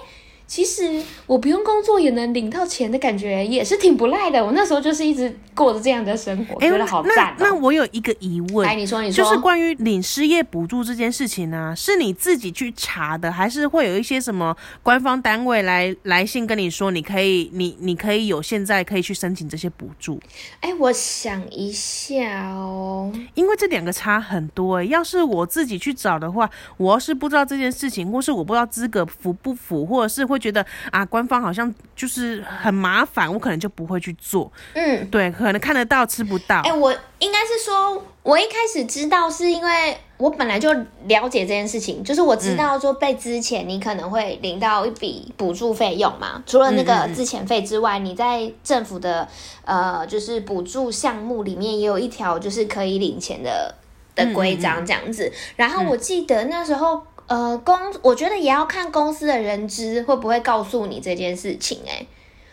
[0.46, 4.44] 其实我不用工作也能领到钱的感觉也是挺不赖的。
[4.44, 7.36] 我那时候就是一直过着这样的生活，欸、觉得好赞、喔。
[7.38, 20.20] 那我有一个疑问，哎，你说你说，就是关于领失业补助这件事情呢、啊，是你自己去查的，还是会有一些什么官方单位来来信跟你说，你可以你你可以有现在可以去申请这些补助？
[20.60, 24.86] 哎、欸，我想一下哦，因为这两个差很多、欸。
[24.86, 34.50] 要是我自己去找的话，我要是不知道这件事情，或是我不知道资格符不符，或者是会觉得啊，官方好像就是很麻烦，我可能就不会去做。
[34.74, 36.56] 嗯，对，可能看得到吃不到。
[36.62, 40.72] 哎、欸，我应该是说，我一开始知道是因为我本来就
[41.04, 46.42] 了解这件事情，就是我知道说被之前你可能会领到一笔补助费用嘛。
[46.46, 49.28] 除了那个之前费之外，你在政府的
[49.64, 53.74] 呃就是补助项目里面也有一条就是可以领钱的
[54.14, 55.30] 的规章这样子。
[55.56, 57.02] 然后我记得那时候。
[57.26, 62.06] 呃，公我觉得也要看公司的人资会不会告诉你这件事情，欸，诶。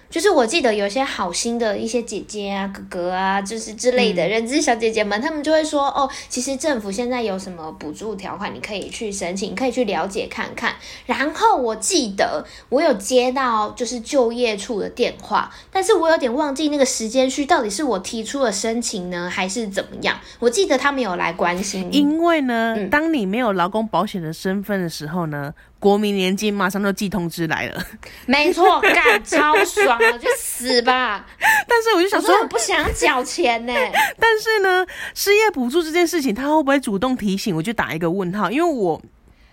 [0.10, 10.74] 就是我记得有些好心的一些姐姐啊、哥哥啊，就是之类的人资小姐姐们，他们就会说哦，其实政府现在有什么补助条款，你可以去申请，可以去了解看看。
[11.06, 20.20] 然后我记得我有接到就是就业处的电话，但是我有点忘记那个时间序到底是我提出了申请呢，还是怎么样？
[20.40, 25.54] 我记得他们有来关心，因为呢，嗯、当你没有劳工保险的身份的时候呢。
[25.80, 27.82] 国民年金马上就寄通知来了，
[28.26, 31.26] 没错，干超爽了，就死吧！
[31.68, 33.74] 但是我就想说，我不想缴钱呢。
[34.20, 37.56] 但是呢，失业补助这件事情，他会不会主动提醒？
[37.56, 39.02] 我就打一个问号，因为我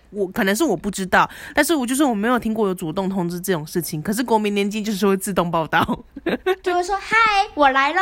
[0.09, 4.01] 我可能是我不知道，但是我就是我没有听过有主动通知这种事情。
[4.01, 5.79] 可是国民年金就是会自动报到，
[6.61, 7.15] 就会说：“嗨，
[7.53, 8.01] 我来了。”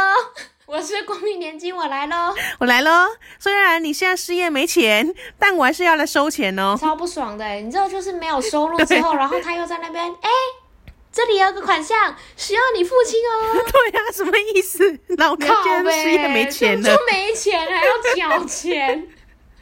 [0.68, 2.34] 我是国民年金，我来喽！
[2.60, 2.90] 我来喽！
[3.38, 6.76] 虽然你现在失业没钱，但我还是要来收钱哦。
[6.80, 13.62] 超不爽的，你知道，就是没有收入之后， 然后他又在那边，哎、欸，这里有个款项需要你付清哦。
[13.72, 15.00] 对呀、啊，什么意思？
[15.18, 19.08] 老娘现在失业没钱了，就没钱还要缴钱。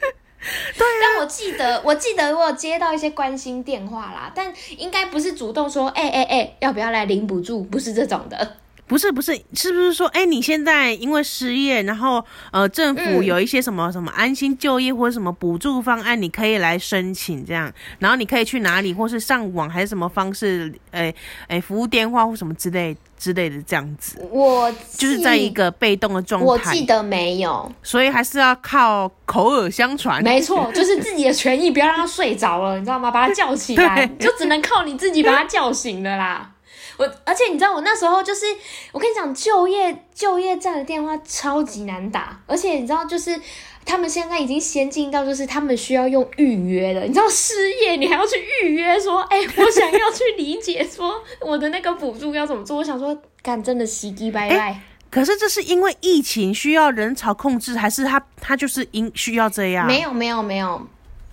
[0.00, 7.62] 对、啊，但我记得，我记得我有接到一些关心电话啦，但应该不是主动说，哎哎哎，要不要来领补助？
[7.62, 8.56] 不是这种的。
[8.86, 24.18] 不是不是，是不是说，哎、欸，你现在因为失业，然后呃，政府有一些什么什么安心就业或者什么补助方案，你可以来申请这样，然后你可以去哪里，或是上网还是什么方式，哎、欸、哎、欸，服务电话或什么之类之类的这样子。
[24.30, 30.22] 我就是在一个被动的状态，我记得没有，所以还是要靠口耳相传。
[30.22, 33.10] 没错，就是自己的权益，不要让他睡着了，你知道吗？
[33.10, 36.50] 把他叫起来， 就只能靠你自己把他叫醒了啦。
[36.96, 38.46] 我而且你知道我那时候就是，
[38.92, 43.40] 我跟你讲，就业就业站的电话超级难打，而且你知道就是
[43.84, 54.80] 他们现在已经先进到就是他们需要用预约的，你知道失业你还要去预约说，哎、欸，我想要去理解说我的那个补助要怎么做，我想说干真的洗机拜拜、欸。
[55.10, 59.84] 可是这是因为疫情需要人潮控制，还是他他就是因需要这样？
[59.86, 60.80] 没有没有没有，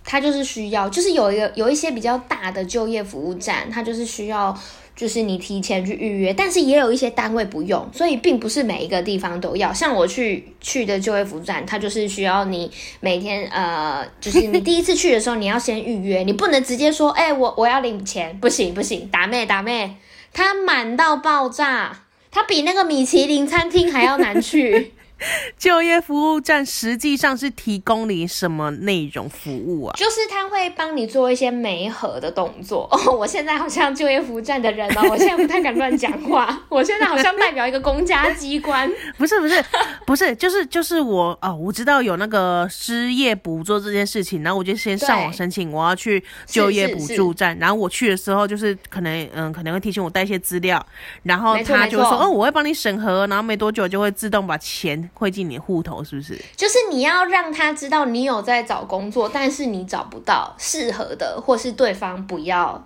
[0.04, 4.58] 他就是需要，就是有一个有一些比较大的就业服务站，他就是需要。
[5.02, 9.74] 就是你提前去预约，但是也有一些单位不用，所以并不是每一个地方都要。
[9.74, 19.96] 像我去去的就业服务站，它就是需要你每天呃，就是你第一次去的时候，你要先预约，你不能直接说，哎、我我要领钱，不行不行，打妹打妹，
[20.32, 24.94] 它满到爆炸，它比那个米其林餐厅还要难去。
[25.58, 29.94] 就业服务站实际上是提供你什么内容服务啊？
[29.98, 32.88] 就是他会帮你做一些媒合的动作。
[32.92, 36.62] 哦，我现在好像就业服务站的人哦，我现在不太敢乱讲话。
[36.70, 38.92] 我现在好像代表一个公家机关。
[39.18, 39.64] 不是不是
[40.06, 47.58] 不是，就是就是我哦，我知道有那个失业补助这件事情，然后我就先上网申请，我要去就业补助站。
[47.60, 50.84] 然后我去的时候，就是可能嗯可能会提醒我带一些资料，
[51.24, 55.11] 然后他就说哦，我会帮你审核，然后没多久就会自动把钱。
[55.14, 56.40] 汇进你户头是不是？
[56.56, 62.84] 就是你要让他知道你有在找工作，但是你找不到适合的，或是对方不要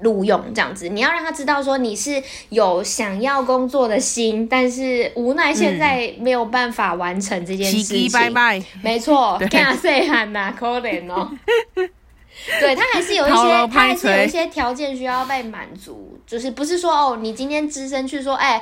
[0.00, 0.88] 录用这样子。
[0.88, 8.10] 你要让他知道说你是有想要工作的心，但是无奈现在没有办法完成这件事情。
[8.10, 8.60] 拜拜。
[8.82, 11.30] 没错，看谁喊呐，可怜哦。
[12.60, 18.60] 对，他还是有一些，他还是有一些条件需要被满足，就是不是说哦，你今天只身去说，哎。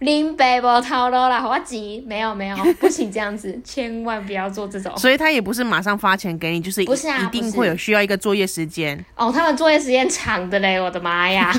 [0.00, 4.96] 林北波套路啦，我急，没有没有， 不行这样子，千万不要做这种。
[4.96, 9.04] 所以他也不是马上发钱给你，就是不是啊，一定会有需要一个作业时间。
[9.16, 11.52] 哦，他们作业时间长的嘞，我的妈呀！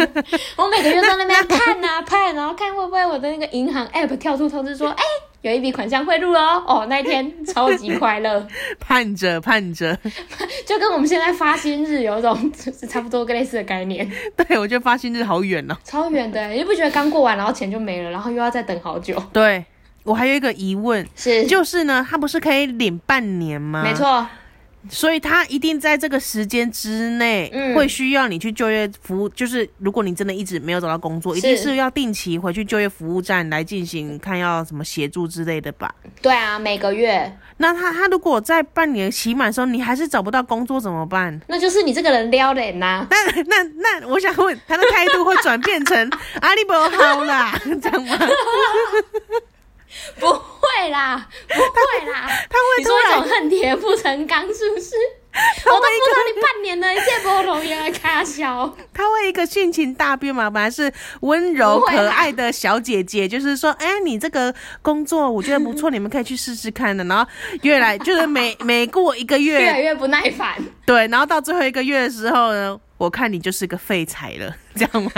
[0.56, 5.25] 我每个月在那边看啊 看，然后看会不会我的那个银行 app 跳出通知说，哎、欸。
[5.48, 8.44] 有一笔款项汇入哦，哦，那一天 超级快乐，
[8.80, 9.96] 盼着盼着，
[10.66, 14.10] 就跟我们现在发薪日有一种是 差不多类似的概念。
[14.36, 19.22] 对，我觉得发薪日好远哦，超远的，你不觉得刚过完，然后钱就没了，然后又要再等好久？
[19.32, 19.64] 对，
[20.02, 23.84] 我还有一个疑问是，就是呢，他不是可以领半年吗？
[23.84, 24.26] 没错。
[24.90, 29.28] 所以他一定在这个时间之内，会需要你去就业服务。
[29.30, 35.94] 就是如果你真的一直没有找到工作，一定是要定期回去就业服务站来进行看要什么协助之类的吧？
[36.22, 37.36] 对啊，每个月。
[37.58, 41.40] 那他他如果在半年期满的时候，你还是找不到工作怎么办？
[41.48, 43.06] 那就是你这个人撩人呐。
[43.10, 48.18] 那那那，我想问他的态度会转变成阿里伯好啦， 这样吗？
[50.18, 54.94] 不会啦，不会啦， 他会说一种恨铁不成钢，是不是？
[55.66, 58.74] 我都不知道你半年了，一切不同样的开销。
[58.94, 60.48] 他会一个性情大变嘛？
[60.48, 67.04] 本来是温柔可爱的小姐姐，就是说，哎、欸，你这个工作我觉得不错，你们可以去试试看的。
[67.04, 67.30] 然后
[67.60, 70.54] 越来就是每每过一个月，越来越不耐烦。
[70.86, 75.12] 对，然后到最后一个月的时候呢，我看你就是个废材了，这样吗？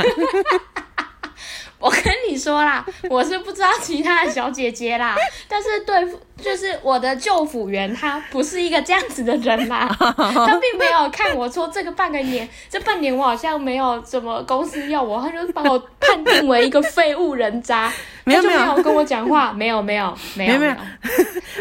[1.79, 5.17] 我跟你说啦，我是不知道其他的小姐姐啦，
[5.49, 17.93] 但是对付就是我的就服员，他不是一个这样子的人啦， 他并没有看我说这个半个年，这半年我好像没有什么公司要我，他就把我判定为一个废物人渣，
[18.25, 20.75] 没有没有跟我讲话， 没有没有没有没有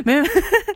[0.04, 0.24] 没有，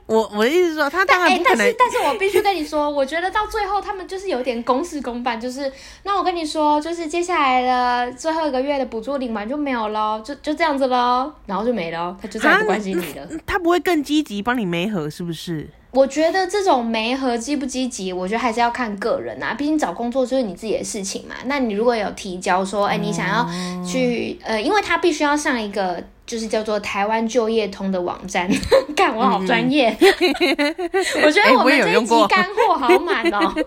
[0.05, 5.71] 我我的意思是说他当然不可能，但是但是我必须跟你说，我觉得到最后他们就是有点公事公办，就是
[6.03, 9.31] 那我跟你说，就是接下来的最后一个月的补助领。
[9.31, 13.25] 完就没有了，就就这样子喽，然后就没了，他就再也不关心你了。
[13.45, 15.67] 他不会更积极帮你媒合，是不是？
[15.91, 19.53] 我觉得这种媒合积不积极，我觉得还是要看个人啊。
[19.53, 21.35] 毕竟找工作就是你自己的事情嘛。
[21.47, 23.45] 那你如果有提交说，哎、你想要
[23.85, 26.01] 去，呃，因为他必须要上一个。
[26.31, 28.49] 就是叫做台湾就业通的网站，
[28.95, 30.07] 看我好专业，嗯、
[31.25, 33.65] 我觉得我们这一集干货好满哦、喔，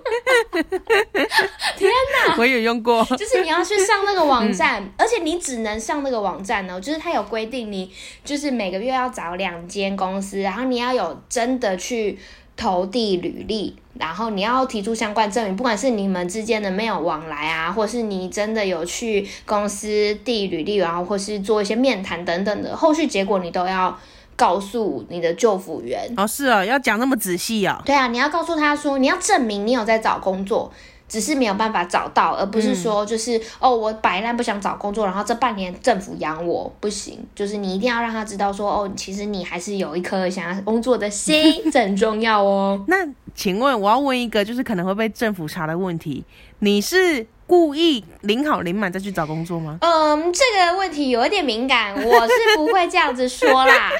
[1.76, 1.90] 天
[2.26, 7.92] 哪，我有用过，就是你要去上那个网站，嗯、而且你只能上那个网站哦、喔，就是它有规定，你
[8.24, 12.18] 就是每个月要找两间公司，然后你要有真的去。
[12.56, 23.98] 投递履历，然后你要提出相关证明，不管是你们之间的没有往来啊，或是你真的有去公司递履历，然后或是做一些面谈等等的，后续结果你都要
[24.36, 26.12] 告诉你的救辅员。
[26.16, 27.82] 哦，是啊，要讲那么仔细啊？
[27.84, 30.72] 对啊，你要告诉他说，你要证明你有在找工作。
[31.08, 37.18] 只是没有办法找到，而不是说就是、嗯、哦，我摆烂不想找工作，然后这半年政府养我不行。
[37.34, 42.82] 就是你一定要让他知道说哦，其实你还是有一颗想要工作的心，这很重要哦。
[42.88, 42.96] 那
[43.34, 46.24] 请问我要问一个就是可能会被政府查的问题，
[46.60, 49.78] 你是故意领好领满再去找工作吗？
[49.82, 53.92] 嗯，这个问题有一点敏感，我是不会这样子说啦。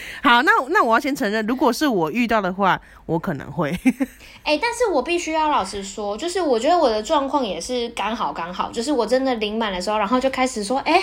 [0.22, 3.70] 好，那那我要先承认，如果是我遇到的话，我可能会。
[4.44, 11.02] 哎、但是我必须要老实说，就是我觉得我的状况也是刚好刚好，就是我真的领满的时候，然后就开始说，哎、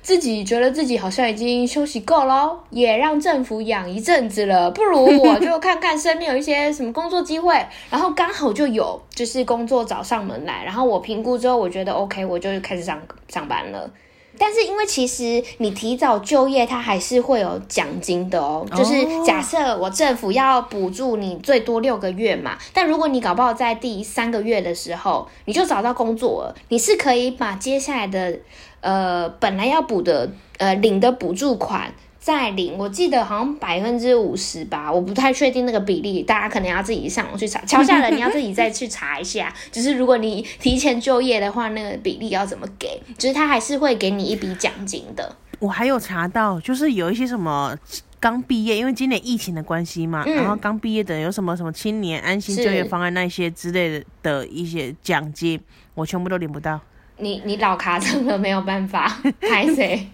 [0.00, 7.54] 自己觉得自己好像已经休息够了，也让政府养一阵子了，不如我就看看身边有一些什么工作机会，
[7.90, 13.90] 然后刚好就有，就是工作找上门来，然后我评估之后，我觉得 OK，我就开始上上班了。
[14.38, 18.66] 但是因为其实你提早就业，它还是会有奖金的哦。
[18.76, 28.38] 就是假设我政府要补助你最多六个月嘛，但如果你搞不好在第三个月的时候你就找到工作了，你是可以把接下来的
[28.80, 31.92] 呃本来要补的呃领的补助款。
[32.28, 37.58] 再领，我记得好像百分之五十吧，我不太确定那个比例，大家可能要自己上网去查。
[37.64, 43.00] 桥下人你要自己再去查一下，就是如果你提前就业的话，那个比例要怎么给？
[43.16, 45.36] 就是他还是会给你一笔奖金的。
[45.58, 47.74] 我还有查到，就是有一些什么
[48.20, 55.58] 刚毕业，因为今年疫情的关系嘛，嗯、然后刚毕业的有什么什么青年安心就业方案那些之类的的一些奖金，
[55.94, 56.78] 我全部都领不到。
[57.18, 60.06] 你你老卡真的没有办法 拍谁？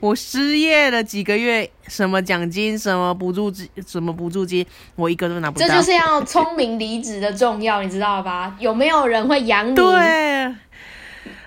[0.00, 4.64] 我失业了几个月，什么奖金、什么补助金、什么补助金，
[4.96, 5.66] 我一个都拿不到。
[5.66, 8.54] 这就是要聪明离职的重要，你知道吧？
[8.58, 9.74] 有没有人会养你？
[9.74, 10.54] 对。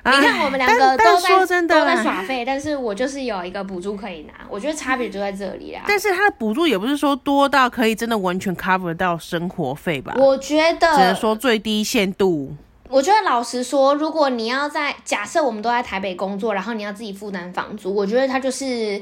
[0.05, 5.81] 你看我们两个都在都在耍废，但是我就是有一个补助可以拿，我觉得差别就在这里啦。
[5.85, 10.13] 但是他的补助也不是说多到可以真的完全 cover 到生活费吧？
[10.17, 12.55] 我觉得只能说最低限度。
[12.89, 19.01] 我觉得老实说，如果你要在假设我们都在台北工作，然后你要自己负担房租，我觉得他就是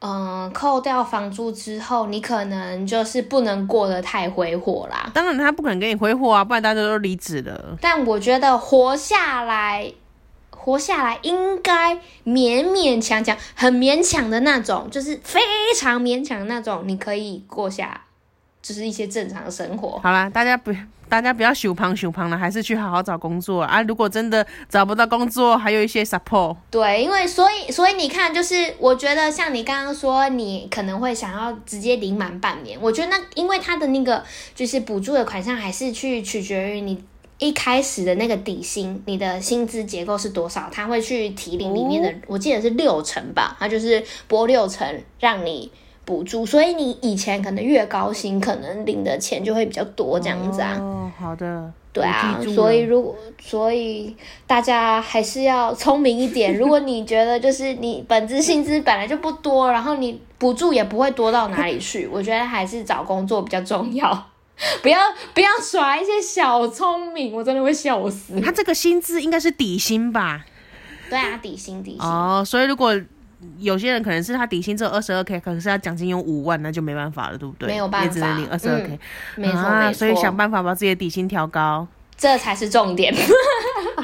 [0.00, 5.10] 嗯，扣掉房租之后，你可能就是不能过得太挥霍啦。
[5.14, 7.76] 当然他不可能给你挥霍啊，不然大家都离职了。
[7.80, 9.92] 但我觉得活下来。
[10.56, 15.38] 活下来应该勉勉强强，很勉强的那种，就是非
[15.76, 18.00] 常勉强的那种，你可以过下，
[18.64, 20.00] 就是一些正常的生活。
[20.02, 20.72] 好啦，大家不，
[21.06, 23.82] 大家不要羞胖羞胖了，还是去好好找工作啊！
[23.82, 26.56] 如果真的找不到工作，还有一些 support。
[26.70, 37.04] 对，因为所以所以你看，就是我觉得像你刚刚说，你可能会想要直接领满半年，我觉得那因为他的那个就是补助的款项，还是去取决于你。
[37.38, 40.70] 一开始的那个底薪，你的薪资结构是多少？
[40.72, 44.88] 他会去提领里面的，哦、我记得是六成吧，他就是拨六成
[45.18, 45.70] 让你
[46.04, 50.76] 补助，所以你以前可能越高薪，可能领的钱就会比较多这样子啊。
[50.78, 51.72] 哦，好的。
[51.92, 54.16] 对啊，所以如果所以
[54.48, 56.58] 大家还是要聪明一点。
[56.58, 64.26] 如果你觉得就是你本职薪资本来就不多，然后你补助也不会多到哪里去，我觉得还是找工作比较重要。
[64.82, 64.98] 不要
[65.34, 68.40] 不要耍一些小聪明，我真的会笑死。
[68.40, 70.44] 他这个薪资应该是底薪吧？
[71.08, 72.00] 对啊，底薪底薪。
[72.00, 72.92] 哦，所以如果
[73.58, 77.68] 有些人可能是他底薪只有二十二 k，可是他奖金有五万，那就没办法了，对不对？
[77.68, 78.98] 没有办法，也只能领二十二 k。
[79.36, 79.98] 没错，啊，没错。
[79.98, 81.86] 所以想办法把自己的底薪调高。
[82.16, 83.12] 这才是重点。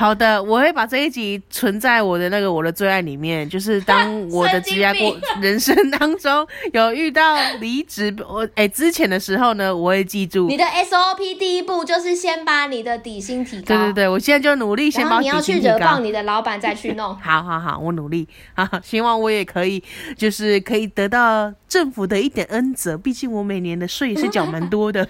[0.00, 10.48] 好的，我会把这一集存在我的那个我的最爱里面，就是当我的职业过 人生当中有遇到离职我哎之前的时候呢，我会记住。
[10.48, 13.66] 你的 SOP 第一步就是先把你的底薪提高。
[13.66, 15.38] 对对对，我现在就努力先把底薪提高。
[15.38, 17.14] 然后你要去惹爆你的老板再去弄。
[17.20, 18.26] 好好好，我努力。
[18.54, 19.84] 啊， 希望我也可以，
[20.16, 25.06] 就是可以得到政府的一点恩泽，毕竟我每年的税是缴蛮多的。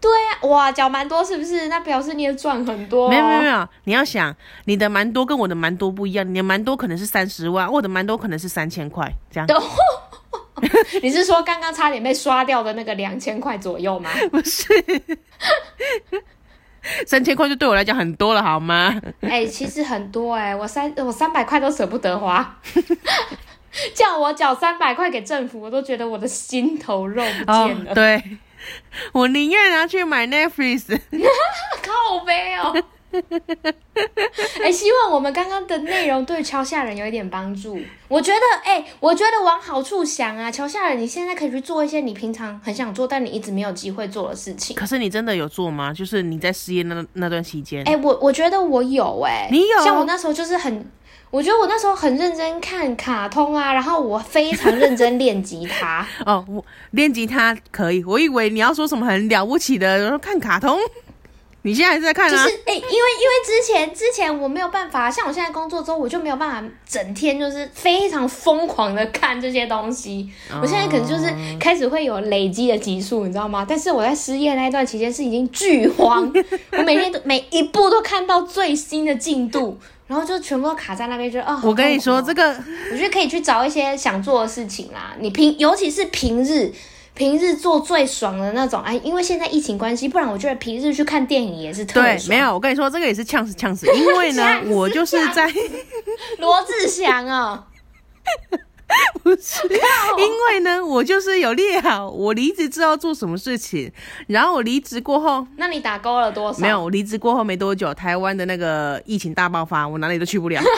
[0.00, 1.68] 对呀、啊，哇，缴蛮多是不是？
[1.68, 3.08] 那表示你也赚很多、哦。
[3.10, 4.34] 没有没有没有，你要想
[4.64, 9.48] 你的蛮多跟我的蛮多不一样，你的蛮多可能是三十万，我的蛮多可能是三千块，这样。
[11.02, 14.10] 你是说刚刚差点被刷掉的那个两千块左右吗？
[14.32, 14.66] 不是，
[17.06, 19.00] 三千块就对我来讲很多了，好吗？
[19.20, 22.58] 哎、欸，其实很多哎、欸，我三我三百块都舍不得花，
[23.94, 27.92] 叫我缴三百块给政府，我都觉得我的心头肉不见了。
[27.92, 28.22] 哦、对。
[29.12, 30.98] 我宁愿拿去买 Netflix，
[31.82, 32.74] 靠北哦。
[34.60, 37.80] 哎、欸，希望我们刚刚的内容对桥下人有一点帮助。
[38.06, 44.76] 我觉得，哎、欸，我觉得往好处想啊，桥下人，你现在可以去做一些你平常很想做，但你一直没有机会做的事情。
[44.76, 45.92] 可是你真的有做吗？
[45.92, 47.82] 就是你在失业那那段期间？
[47.88, 49.82] 哎、欸，我我觉得我有、欸，哎，你有？
[49.82, 50.90] 像我那时候就是很。
[51.30, 56.06] 我觉得我那时候很认真看卡通啊，然后我非常认真练吉他。
[56.24, 60.78] 哦，我练吉他可以，我以为你要说什么很了不起的，然后看卡通。
[61.62, 62.30] 你现在还是在看啊？
[62.30, 70.30] 就是哎、欸，因为因为之前之前我没有办法，像我现在工作之后，我就没有办法整天就是非常疯狂的看这些东西。
[70.50, 73.66] 哦、我现在可能就是开始会有累积的集数，你知道吗？
[73.68, 76.32] 但是我在失业那一段期间是已经剧荒，
[76.72, 79.78] 我每天都每一部都看到最新的进度。
[80.06, 81.52] 然后就全部都卡在那边，就啊！
[81.52, 82.48] 哦、我跟你说，这个
[82.90, 85.14] 我觉得可以去找一些想做的事情啦。
[85.20, 86.72] 你平，尤其是平日，
[87.18, 88.80] 平日做最爽的那种。
[88.82, 92.16] 哎，因为现在疫情关系，不然我觉得平日去看电影也是特爽。
[92.16, 93.86] 对，没有，我跟你说，这个也是呛死呛死。
[93.92, 95.52] 因为呢， 我就是在
[96.38, 97.66] 罗志祥啊。
[99.22, 103.92] 不是，因为呢，我就是有列好，我离职之后做什么事情，
[104.28, 106.58] 然后我离职过后，那你打勾了多少？
[106.58, 110.62] 没有，我离职过后没多久，台湾的那个疫情大爆发，我哪里都去不了。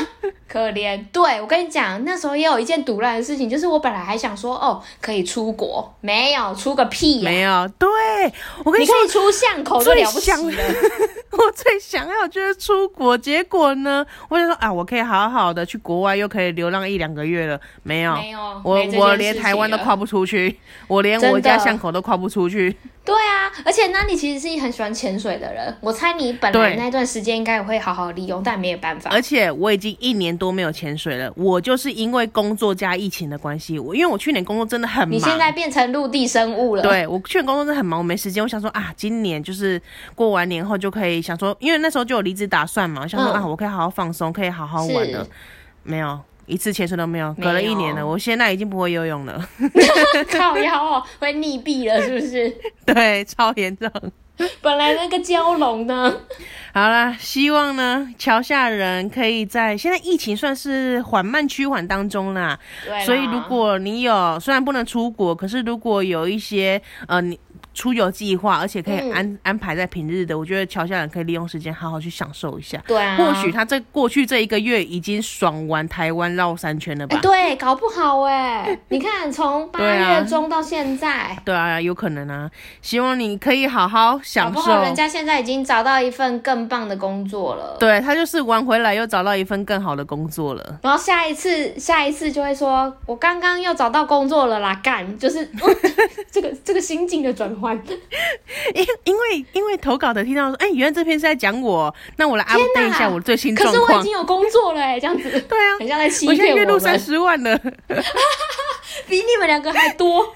[0.49, 1.01] 可怜。
[1.13, 7.69] 对，我跟你讲，那时候也有一件赌烂的事情，就是我本来还想说，哦，可以出国，没有出个屁没有。
[7.79, 7.89] 对，
[8.65, 10.39] 我跟你说，你可以出巷口就了不起了。
[11.31, 17.61] 我最想要就是出国，结果呢，我就说啊，我可以好好的去国外，又可以流浪一两个月了。
[17.85, 22.77] 没有，没有，我我连台湾都跨不出去，我连我家巷口都跨不出去。
[23.03, 29.11] 对啊，而且那你其实是一很喜欢潜水的人，我猜你本来那段时间应该也会好好利用，但没有办法。
[29.11, 36.83] 而且我已经一年多没有潜水了，我就是因为工作加疫情的关系，我因为我去年工作真的很忙，你现在变成陆地生物了。
[36.83, 38.43] 对，我去年工作真的很忙，我没时间。
[38.43, 39.81] 我想说啊，今年就是
[40.15, 45.27] 过完年后就可以想说，因为那时候就有离职打算嘛，我想说、嗯、啊，我可以好好放松，可以好好玩了。
[45.83, 46.21] 没有。
[46.51, 49.49] 一次潜水都没有，隔了一年了，我现在已经不会游泳了。
[50.31, 52.53] 靠腰哦，会溺毙了是不是？
[52.85, 53.91] 对，超严重。
[54.63, 56.17] 本来那个蛟龙呢？
[56.73, 62.59] 好啦，希望呢，桥下人可以在现在疫情算是缓慢趋缓当中啦。
[62.85, 63.05] 对。
[63.05, 67.39] 所以如果你有，虽然不能出国，可是如果有一些呃你。
[67.73, 72.83] 出游计划，而且可以安、嗯、安排在平日的，我觉得桥下人可以利用时间好好去享受一下。
[72.87, 77.17] 对啊，或许他这过去这一个月已经爽完台湾绕三圈了吧？
[77.17, 81.61] 欸、对，搞不好哎、欸， 你看从八月中到现在对、啊。
[81.61, 82.51] 对啊，有可能啊。
[82.83, 84.55] 希望你可以好好享受。
[84.55, 87.77] 搞不好人家现在已经找到一份更棒的工作了。
[87.79, 90.79] 对，他就是玩回来又找到一份更好的工作了。
[90.83, 95.49] 然后下一次，下一次就会说：“我刚刚又找到工作了啦，干！”就是
[96.31, 97.81] 这个这个心境的转换。
[98.75, 103.85] 因因为因为投稿的听到说，哎、欸，原来这篇是在讲我，那我来 update 一下我最新状况。
[103.85, 105.31] 可是我已经有工作了哎，这样子。
[105.43, 106.33] 对啊，很像在欺骗我。
[106.33, 107.57] 我现在月入三十万了，
[109.07, 110.35] 比你们两个还多。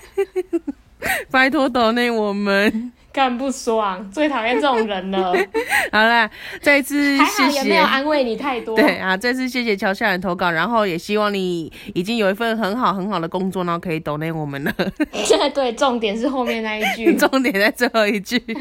[1.31, 2.93] 拜托抖内我们。
[3.15, 5.33] 干不爽，最讨厌这种人了。
[5.93, 6.29] 好啦，
[6.61, 8.75] 再次谢谢，还好也没有安慰你太多。
[8.75, 14.73] 对啊，再次谢谢乔夏人投稿，然后也希望你已经有一份很好很好的工作，然后可以抖内我们了。
[15.55, 18.43] 对，重点是后面那一句， 重点在最后一句。
[18.49, 18.53] 我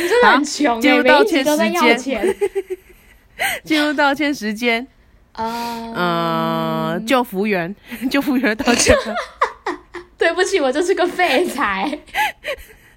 [0.00, 2.36] 们真的很穷，进入道歉时间。
[3.62, 4.84] 进入道歉时间。
[5.34, 7.72] 嗯，呃，救服务员，
[8.10, 8.96] 救服务员道歉。
[10.22, 11.98] 对不起，我就是个废材。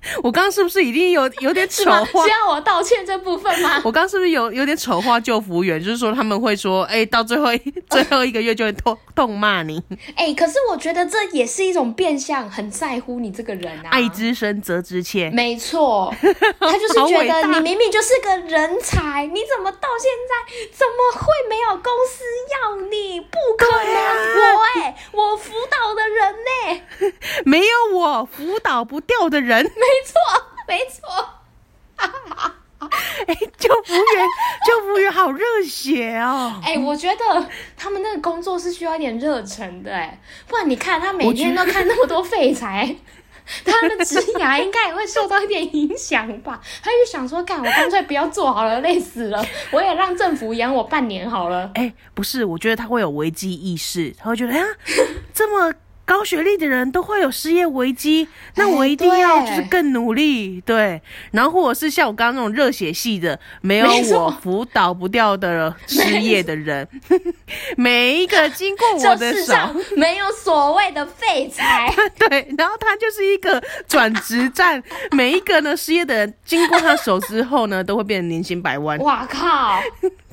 [0.24, 2.26] 我刚刚是不是已经有有点丑化？
[2.26, 3.82] 需要我道歉这部分吗？
[3.86, 5.84] 我刚刚是不是有有点丑化救服务员？
[5.84, 7.46] 就是说他们会说，哎、欸，到最后
[7.90, 9.82] 最后一个月就会痛痛骂你。
[10.16, 13.90] 哎、欸，可是我觉得这也是一种变相，很在乎你这个人啊。
[13.92, 15.30] 爱之深责之切。
[15.32, 16.14] 没错，
[16.60, 23.20] 他就是觉得你明明就是个人才，你怎么到现在怎么会没有公司要你？
[23.20, 27.14] 不可能，啊、我哎、欸，我辅导的人呢、欸？
[27.46, 29.64] 没有我辅导不掉的人。
[29.64, 30.20] 没错，
[30.68, 31.30] 没错。
[33.28, 34.28] 哎、欸，救服务员，
[34.68, 36.60] 救服务员好热血哦！
[36.64, 42.96] 哎、欸，我觉得他们那个工作是需要一点热忱的，哎，不然你看他每天都看那么多废材，
[43.66, 46.62] 他的职涯应该也会受到一点影响吧？
[46.84, 51.72] 他就想说，干，我干脆不要做好了，累死了，我也让政府养我半年好了。
[51.74, 54.66] 哎、欸，不是，我觉得他会有危机意识，他会觉得，哎呀，
[55.34, 55.74] 这么。
[56.06, 61.02] 高学历的人都会有失业危机，那我一定要就是更努力，欸、对，对。
[61.32, 63.88] 然后或者是像我刚刚那种热血系的，没有
[64.18, 66.88] 我辅导不掉的失业的人，
[67.76, 69.54] 每一个经过我的手，
[69.98, 72.48] 没有所谓的废材， 对。
[72.58, 74.82] 然后他就是一个转职站，
[75.12, 78.98] 每一个呢失业的人经过他手之后呢，都会变成年薪百万。
[79.00, 79.80] 哇靠！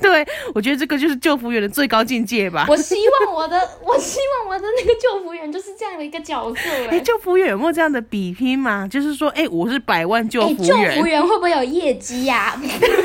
[0.00, 2.66] 对，我觉得这个就是救服员的最高境界吧。
[2.68, 6.60] 我希望我的，我希望我的那个救服员就是这样的一个角色。
[6.90, 8.86] 哎，救服员有没有这样的比拼吗？
[8.88, 12.62] 就是说，哎，我是百万救服员，救服员会不会有业绩呀、啊？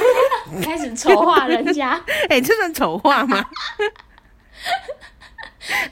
[0.64, 3.45] 开始丑化人家， 哎，这算丑化吗？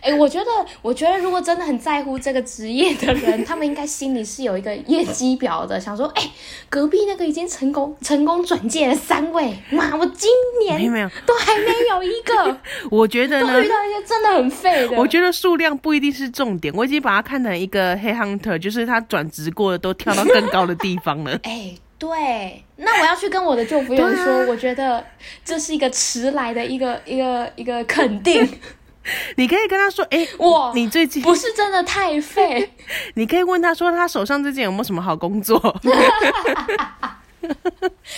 [0.02, 0.46] 哎、欸，我觉得，
[0.82, 6.32] 我觉得，如果真的很在乎这个职业的人，他们应该心里是有一个业绩表的，想说，哎、欸，
[6.70, 10.30] 隔壁那个已经成功成功转介了三位，妈，我今
[10.62, 12.58] 年没有，都还没有一个。
[12.92, 14.98] 我觉得呢，都遇到一些真的很废的。
[14.98, 21.32] 我觉得数量不一定是重点，我已经把它看成一个黑 hunter，就是他转职过的都跳到更高的地方了。
[21.44, 25.04] 哎、欸，对，那我要去跟我的救服员说，啊、我觉得
[25.44, 28.48] 这是一个迟来的一个一个一个肯定。
[29.38, 32.72] 你可以跟他说：“哎、欸，我你最近不是真的太废。
[33.16, 35.60] ”你可以问他说：“他手上最近有没有什么好工作？”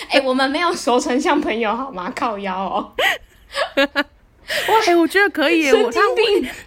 [0.10, 2.12] 哎、欸，我们没有熟成像朋友好吗？
[2.16, 2.94] 靠腰哦。
[3.76, 3.86] 哇，
[4.80, 5.74] 哎、欸，我觉得可以耶。
[5.74, 6.00] 我他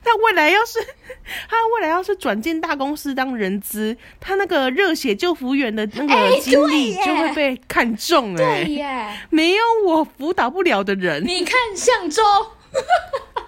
[0.04, 0.78] 他未来要是
[1.48, 8.64] 他未来要是转进大公司当人资，他那个热血救服员的那个经历就会被看中哎、欸。
[8.64, 11.24] 对耶，没有我辅导不了的人。
[11.26, 12.22] 你看向周，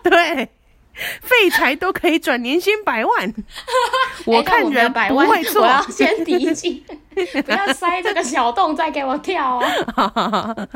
[0.02, 0.48] 对。
[1.22, 3.34] 废柴都可以转年薪百万，
[4.26, 5.62] 我看人不会错。
[5.62, 6.84] 我要先提醒，
[7.44, 10.68] 不要塞这个小洞再给我跳哦。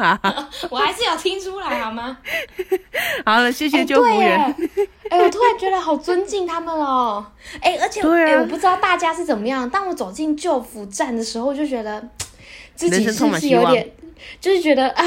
[0.71, 2.17] 我还是有听出来好吗？
[3.25, 4.39] 好了，谢谢救护员。
[5.11, 7.25] 哎、欸，我突然觉得好尊敬他们哦。
[7.61, 9.69] 哎、欸，而且哎、啊欸，我不知道大家是怎么样。
[9.69, 12.03] 当我走进救服站的时候，我就觉得
[12.75, 13.93] 自己是不是有点，
[14.41, 15.05] 就是觉得啊。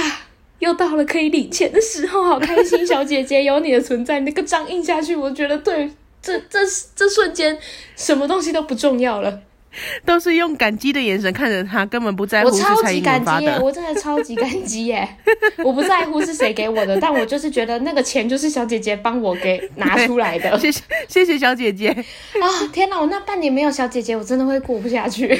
[0.59, 2.85] 又到了可以领钱的时候，好开心！
[2.85, 5.89] 小姐姐有你的存在，那个章印下去，我觉得对，
[6.21, 6.59] 这这
[6.95, 7.57] 这瞬间，
[7.95, 9.41] 什么东西都不重要了，
[10.05, 12.49] 都是用感激的眼神看着他，根本不在乎。
[12.49, 15.07] 我超级感激耶，我真的超级感激耶！
[15.63, 20.59] 我不在乎是谁给我的，但我就是觉得那个钱就是小姐姐帮我给拿出来的。
[20.59, 22.45] 谢谢谢谢小姐姐啊！
[22.73, 25.39] 天哪，我那半年没有小姐姐，我真的会过不下去。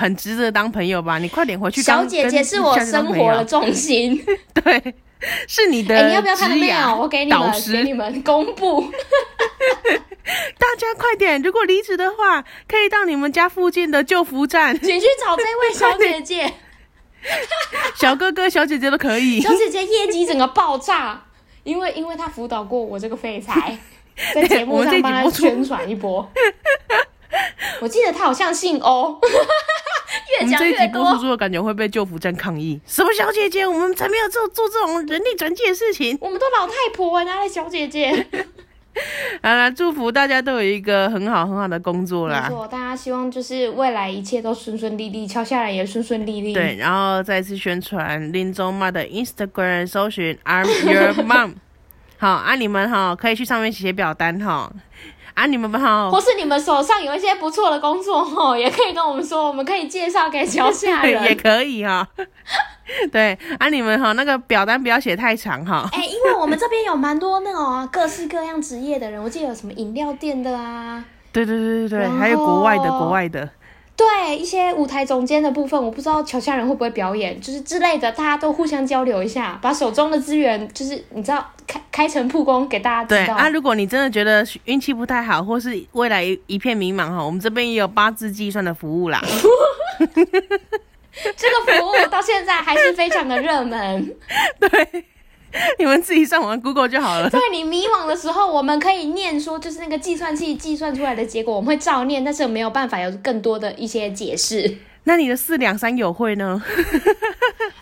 [0.00, 1.18] 很值得当朋友吧？
[1.18, 1.82] 你快点回去。
[1.82, 4.18] 小姐姐是我生活的重心。
[4.64, 4.94] 对，
[5.46, 6.08] 是你的。
[6.08, 6.96] 你要不要看 mail？
[6.96, 8.90] 我给你们，给你们公布。
[10.58, 11.42] 大家快点！
[11.42, 16.50] 如果离职的话，可以到你们家附近的救服站，请去找这位小姐姐。
[17.94, 19.38] 小哥哥、小姐姐都可以。
[19.44, 21.22] 小姐姐业绩整个爆炸，
[21.62, 23.76] 因为因为她辅导过我这个废材，
[24.34, 26.26] 在节目上帮她宣传一波。
[27.80, 29.18] 我记得他好像姓欧，
[30.46, 30.74] 越讲越多。
[30.74, 32.80] 我们这一集播出之后，感觉会被救扶站抗议。
[32.86, 33.66] 什么小姐姐？
[33.66, 36.16] 我们才没有做做这种人力转介的事情。
[36.20, 38.26] 我们都老太婆啊，哪来小姐姐？
[39.40, 42.48] 好啦，祝福大家都有一个很好很好的工作啦。
[42.48, 46.52] 没错，大家希望就是未来一切都顺顺利利，敲下来也顺顺利利。
[46.52, 51.54] 对，然后再次宣传林中妈的 Instagram，搜寻 I'm Your Mom。
[52.18, 54.70] 好啊，你们哈可以去上面写表单哈。
[55.40, 62.06] 啊，你们好，或是你们手上有一些不错的工作哦，也可以跟我们说，我们可以介绍给桥下人， 也可以哈。
[63.10, 65.88] 对，啊，你们哈那个表单不要写太长哈。
[65.96, 73.48] 哎、欸，因为我们这边有蛮多那种各式各样职业的人，我记得有什么饮料店的啊，对对对对对，还有国外的国外的。
[74.00, 83.34] 对一些舞台总监的部分，我不知道乔下人会不会表演，就是之类的，大家都互相交流一下，把手中的资源，就是你知道开开诚曝光给大家知道。
[83.36, 89.22] 对啊，如果你真的觉得运气不太好，或是未来一片迷茫哈，我们这边也有八字计算的服务啦。
[90.00, 90.08] 这
[91.50, 94.16] 个服务到现在还是非常的热门。
[94.58, 95.04] 对。
[95.78, 97.28] 你们自己上网 Google 就好了。
[97.28, 104.78] 在你迷惘的时候，我们可以念说，就是那个计算器计算出来的结果，我们会照念，但是没有办法有更多的一些解释。
[105.04, 106.62] 那你的四两三友会呢？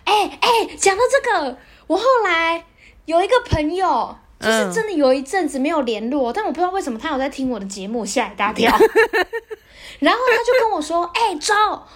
[0.05, 2.65] 哎 哎、欸，讲、欸、到这个，我后来
[3.05, 8.71] 有一个朋友，就是真的有一阵子没有联络，嗯、但我不知道为什么他有在听我的节目，吓一大跳。
[10.01, 11.55] 然后他就跟我说：“哎、欸，周，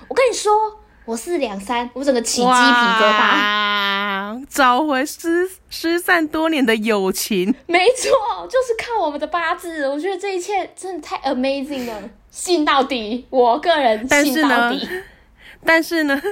[0.08, 7.52] 我跟你说。”我是两三，我整个起鸡皮疙瘩，找回失失散多年的友情。
[7.66, 9.88] 没错，就是靠我们的八字。
[9.88, 13.26] 我觉得这一切真的太 amazing 了，信到底。
[13.30, 14.88] 我个人信到底。
[15.64, 16.22] 但是呢，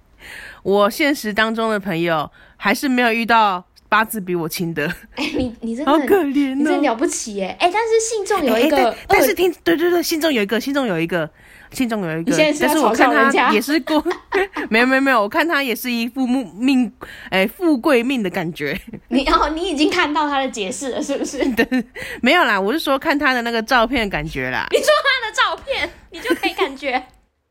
[0.62, 4.86] 我现实当中的朋友还是没有遇到八字比我轻的。
[5.16, 7.54] 哎、欸，你你真的好可怜、哦，你真了不起耶！
[7.60, 11.28] 哎、欸，但是信众有一个，但是听对对对，信众有一个，信众有一个。
[11.76, 14.02] 心中有一个，是但是我看他也是过，
[14.70, 16.90] 没有没有没有，我看他也是一副命命，
[17.28, 18.80] 哎，富贵命的感觉。
[19.08, 21.44] 你哦，你已经看到他的解释了，是不是？
[21.54, 21.84] 对，
[22.22, 24.66] 没有啦，我是说看他的那个照片感觉啦。
[24.70, 26.92] 你说他的照片，你就可以感觉，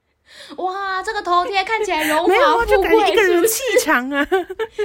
[0.58, 4.28] 哇，这个头贴看起来荣华富贵，没有，就感觉一个人气场啊。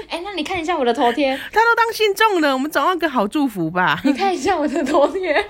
[0.09, 3.99] 哎、欸，那你看一下我的头贴，他都当信众了，我们找一个好祝福吧。
[4.05, 5.47] 你看一下我的头贴，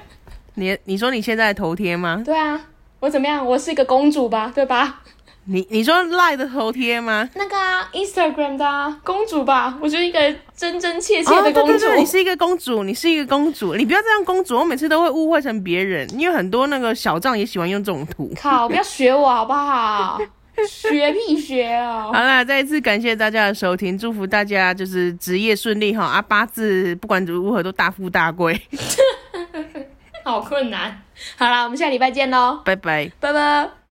[0.54, 2.22] 你你说你现在的头贴吗？
[2.24, 2.60] 对啊。
[3.00, 3.44] 我怎么样？
[3.44, 5.00] 我是一个公主吧，对吧？
[5.46, 7.28] 你你说赖的头贴吗？
[7.34, 9.76] 那个啊，Instagram 的啊，公主吧。
[9.80, 10.20] 我就是一个
[10.54, 11.60] 真真切切的公主。
[11.60, 14.58] 哦，对对对，你是一个公主，你是一个公主，你不要这样公主。
[14.58, 18.30] 我每次都会误会成别人，因为很多那个小账也喜欢用这种图。
[18.38, 20.20] 靠，不要学我好不好？
[20.68, 22.10] 学屁学哦！
[22.12, 28.60] 好啦，再一次感谢大家的收听，祝福大家就是职业顺利哈啊，八字不管如何都大富大贵。
[30.24, 31.02] 好困难。
[31.36, 32.62] 好啦，我们下礼拜见喽！
[32.64, 33.79] 拜拜，拜拜。